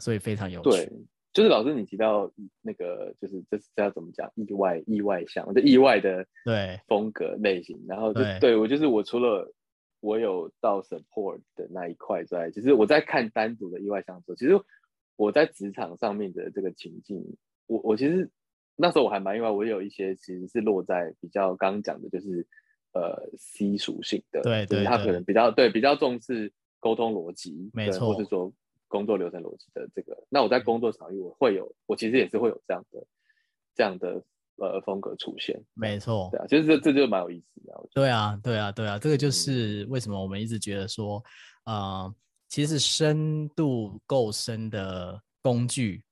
[0.00, 0.92] 所以非常有趣。
[1.34, 2.32] 对，就是老师你提到
[2.62, 4.32] 那个，就是这是要怎么讲？
[4.36, 7.84] 意外意外项，就意外的对风格类型。
[7.86, 9.52] 然后就对，对我就是我除了
[10.00, 14.58] 我有到 support 的那一块之外，其实我在看单独的意外项的时候，其实
[15.16, 18.30] 我在职场上面的这个情境，我我其实。
[18.76, 22.44] 那时候我还蛮意外，我有一些其实是落在比较刚刚讲的，就是
[22.92, 28.52] 呃 C 属性的，对对，他可能比较对比较重视沟通逻辑，没错，或是说
[28.94, 30.16] 工作流程逻辑的这个。
[30.28, 33.06] 那我在工作场域我会有，我其实也是会有这样的
[33.74, 34.22] 这样的
[34.56, 37.88] 呃风格出现，没错，对啊，其实这这就蛮有意思的。
[37.92, 41.20] 对啊，对啊，对啊，这个就是为什么我们一直觉得说，
[41.64, 42.14] 呃，
[42.48, 46.04] 其实深度够深的工具。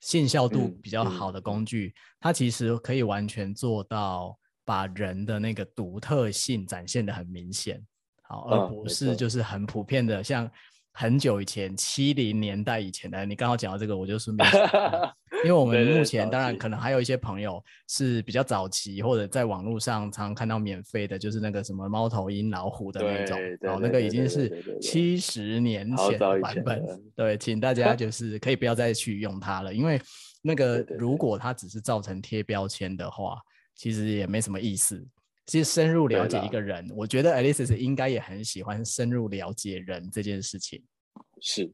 [0.00, 7.80] 信效度比较好的工具，嗯嗯、它其实可以完全做到把人的那个独特性展现的很明显，
[8.24, 10.50] 好，而不是就是很普遍的，像
[10.92, 14.48] 很久以前七零年代以前的，你刚好讲到这个，我就顺便。
[15.44, 26.84] 因为我们目前当然可能还有一些朋友是比较早期，或者在网络上常常看到免费的，就是那个什么猫头鹰老虎的那种，然后那个已经是七十年前的版本。
[27.16, 30.00] 对，请大 家就是可以不要再去用它了，因为
[30.42, 33.38] 那个如果它只是造成贴标签的话，
[33.74, 35.04] 其实也没什么意思。
[35.46, 40.82] 其实深入了解一个人，我觉得 Alice 应该也很喜欢深入了解人这件事情。
[41.40, 41.72] 是。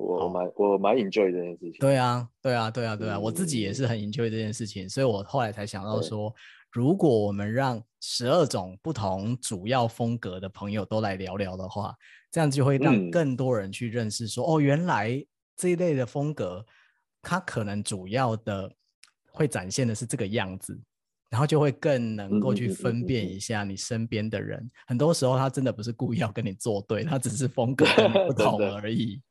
[0.00, 1.72] 我蛮我蛮 enjoy 这件事情。
[1.80, 6.32] 对啊，对啊，对啊，对啊，嗯、我自己也是很 enjoy 这件事情，所以我后来才想到说，
[6.70, 11.92] 如果我们让十二种不同主要风格的朋友都来聊聊的话，
[12.30, 15.20] 这样就会让更多人去认识说，嗯、哦，原来
[15.56, 16.64] 这一类的风格，
[17.20, 18.72] 它可能主要的
[19.32, 20.80] 会展现的是这个样子，
[21.30, 24.70] 然后就会更能够去分辨一下你身边的人。
[24.86, 27.84] 很多时候他真的不是故意要跟你作对，他只是风格
[28.26, 29.20] 不 同而已。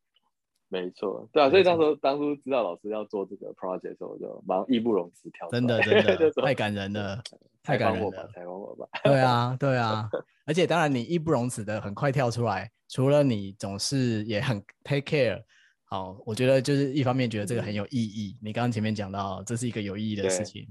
[0.70, 5.48] 没错，对啊，所以当时当初知道老师要做这个 project 的时候，我就忙义不容辞跳。
[5.52, 7.24] 真的真的太感人了，
[7.64, 8.86] 太感人了，采访我吧。
[9.02, 10.10] 对啊对啊，
[10.46, 15.42] 而且当然你义不容辞的很快跳出来，除了你总是也很 take care，
[15.86, 18.38] 好，我觉得就是一方面觉得这个很有意义。
[18.42, 20.68] 嗯、你刚刚前面讲到这是一个有意义的事情，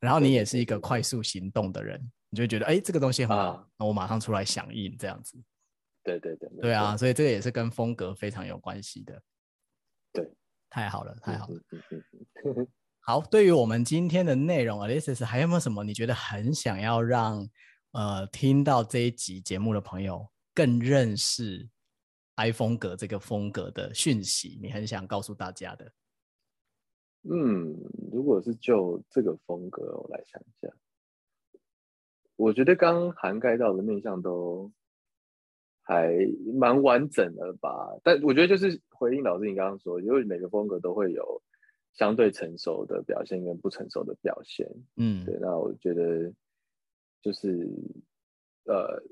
[0.00, 5.38] 然后你也是一个快速行动的人，你就会觉得哎这个东西很好，那、啊、我马上出来响应这样子。
[6.02, 9.22] 对对对，对啊，所以这个也是跟风格非常有关系的。
[10.12, 10.26] 对，
[10.70, 11.60] 太好了，太好了。
[13.02, 17.46] 好，对于我们今天的内容，Alexis 还有没有什么你觉得很想要让
[17.92, 21.68] 呃听到这一集节目的朋友更认识
[22.36, 24.58] I 风格这个风格的讯息？
[24.62, 25.92] 你很想告诉大家的？
[27.22, 27.76] 嗯，
[28.12, 30.72] 如果是就这个风格，我来想一下，
[32.36, 34.70] 我觉得刚涵盖到的面向都。
[35.82, 36.14] 还
[36.54, 41.42] 蛮完整的吧，但我觉得就是回应老师你刚刚说，因为每个风格都会有
[41.94, 45.36] 相对成熟的表现跟不成熟的表现，嗯，对。
[45.40, 46.32] 那我觉得
[47.20, 47.66] 就是
[48.66, 49.02] 呃，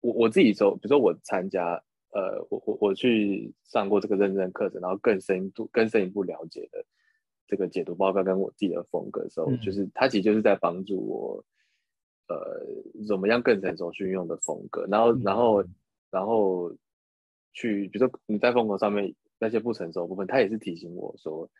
[0.00, 1.72] 我我自己说，比如说我参加
[2.12, 6.84] 呃，我我我去上过这个认证课程，然后更深度更深一步了解的
[7.48, 11.44] 这个解读报告跟我自己的风格的时候，嗯、就是他其实就是在帮助我，
[12.28, 15.64] 呃，怎么样更成熟去运用的风格，然后，嗯、然后，
[16.10, 16.76] 然后
[17.54, 21.50] 去，比如说你在风格上面那些不成熟的部分，他也是提醒我说，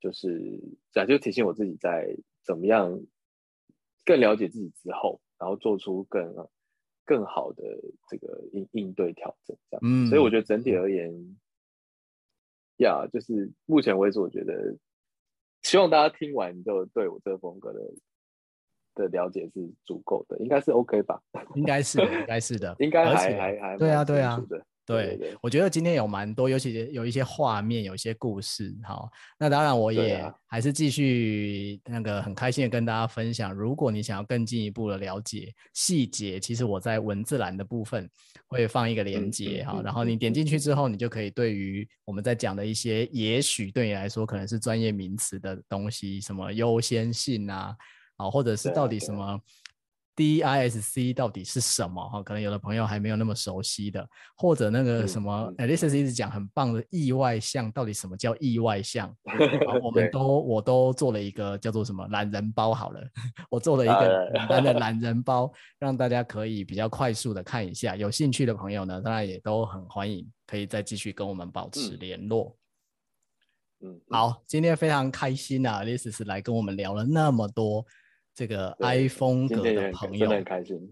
[0.00, 0.60] 就是
[0.92, 3.02] 这样，就提醒我自己在怎么样
[4.04, 6.48] 更了解自己之后，然后做出更
[7.04, 7.64] 更好的
[8.08, 9.80] 这个应应对调整，这样。
[9.82, 11.36] 嗯，所以我觉得整体而言。
[12.76, 14.74] 呀，yeah, 就是目前为止，我觉得
[15.70, 17.78] 希望大家听完就对我这个风格的
[18.96, 21.22] 的了解是足够的，应该是 OK 吧？
[21.54, 24.36] 应该是，应该是的， 应该还且还还对啊，对啊。
[24.90, 28.74] 对，我觉得今天有蛮多，尤其有一些画面，有一些故事。
[28.82, 33.52] 好，那当然我也还是继续那个很开心的跟大家分享。
[33.52, 38.10] 如果你想要更进一步的了解细节，其实我在文字栏的部分
[38.48, 47.76] 会放一个连接哈，然后你点进去之后，你就可以对于我们在讲的一些，也许对你来说可能是专业名词的东西，什么优先性啊，
[48.16, 49.40] 啊，或者是到底什么。
[50.20, 52.06] DISC 到底是什么？
[52.10, 54.06] 哈，可能有的朋友还没有那么熟悉的，
[54.36, 59.10] 或者那个什么 a l i c e 一直讲很棒的意外项，到底什么叫意外项？
[59.82, 63.00] 我们都我都做了一个叫做什么懒人包好了，
[63.48, 67.96] 我做了一个简单的懒人包，让大家可以比较快速的看一下。
[67.96, 72.54] 有兴趣的朋友呢，当然也都很欢迎，可以再继续跟我们保持联络。
[73.82, 77.86] 嗯，好，今天非常开心啊，Alexis 来跟我们聊了那么多。
[78.40, 80.26] 这个 I 风格的朋友，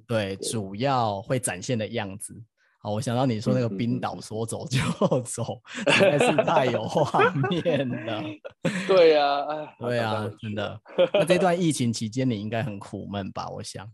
[0.07, 2.39] 对，主要会展现的样子。
[2.79, 4.79] 好，我想到你说那个冰岛说走就
[5.23, 8.23] 走，实在是太有画面了。
[8.87, 9.47] 对呀，
[9.79, 10.79] 对呀，真的。
[11.15, 13.49] 那这 段疫情期间你应该很苦闷吧？
[13.49, 13.91] 我想。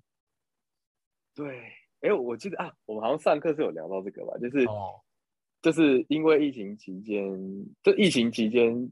[1.33, 1.61] 对，
[2.01, 4.37] 哎，我记得啊，我们好像上课是有聊到这个吧？
[4.39, 5.01] 就是，哦
[5.63, 7.25] 就是因为疫情期间，
[7.85, 8.91] 就疫情期间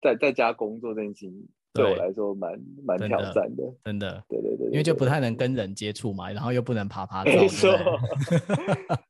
[0.00, 1.48] 在在家工作这件事情。
[1.74, 2.52] 对我来说蛮
[2.84, 4.22] 蛮挑战的，真的。
[4.28, 7.30] 对对对，因为就不太能跟人接触嘛，然后又不能爬爬照。
[7.40, 7.70] 没错，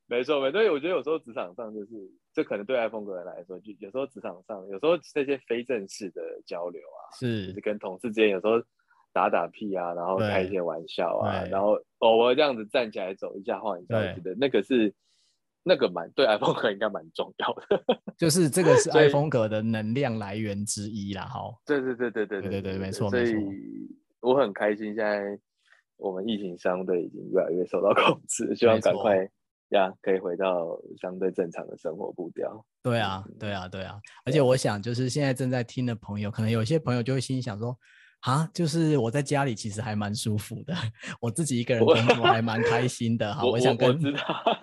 [0.06, 0.52] 没错，没错。
[0.52, 8.62] 所以我觉得有时候职场上就是，这可能对爱风格人来说，就有时候职场上，有时候这些非正式的交流啊，是，就是跟同事之间有时候
[9.12, 14.94] 打打屁啊，然后开一些玩笑啊，然后偶尔这样子站起来走一下晃一下，我觉得那个是。
[15.62, 17.84] 那个蛮对，iPhone 壳应该蛮重要的，
[18.18, 21.24] 就是这个是 iPhone 壳的能量来源之一啦。
[21.24, 23.08] 哈，对对对对对对对对，没错。
[23.10, 23.34] 所以
[24.20, 25.38] 我很开心，现在
[25.96, 29.28] 我们疫情相对已经越来越受到控制，希望赶快
[29.68, 32.64] 呀可以回到相对正常的生活步调。
[32.82, 34.00] 对啊，对啊，对啊。
[34.24, 37.76] 而且我想，就是现在正在听的朋友，可能有些朋友就会心想说。
[38.22, 40.74] 啊，就是我在家里其实还蛮舒服的，
[41.20, 43.26] 我自己一个人工作还蛮开心的。
[43.34, 43.98] 哈，我想跟，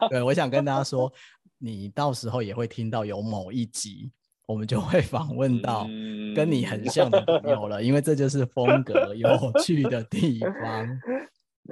[0.09, 1.11] 对，我想跟大家 说，
[1.57, 4.11] 你到时候也会听到有某一集，
[4.45, 5.85] 我们就会访问到
[6.33, 9.29] 跟你很像的朋友了，因为这就是风格有
[9.61, 10.99] 趣的地方。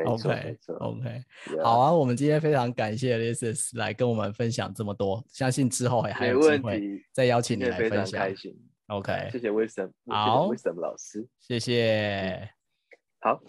[0.06, 1.24] OK，OK，
[1.64, 8.22] 好啊，我们今天非常感谢 Alexis 来跟我们分享这么多，相信之后还还有机会再邀请你来分享。
[8.88, 12.50] OK，谢谢 Wisdom，好，Wisdom 老师，谢谢，
[13.20, 13.40] 好。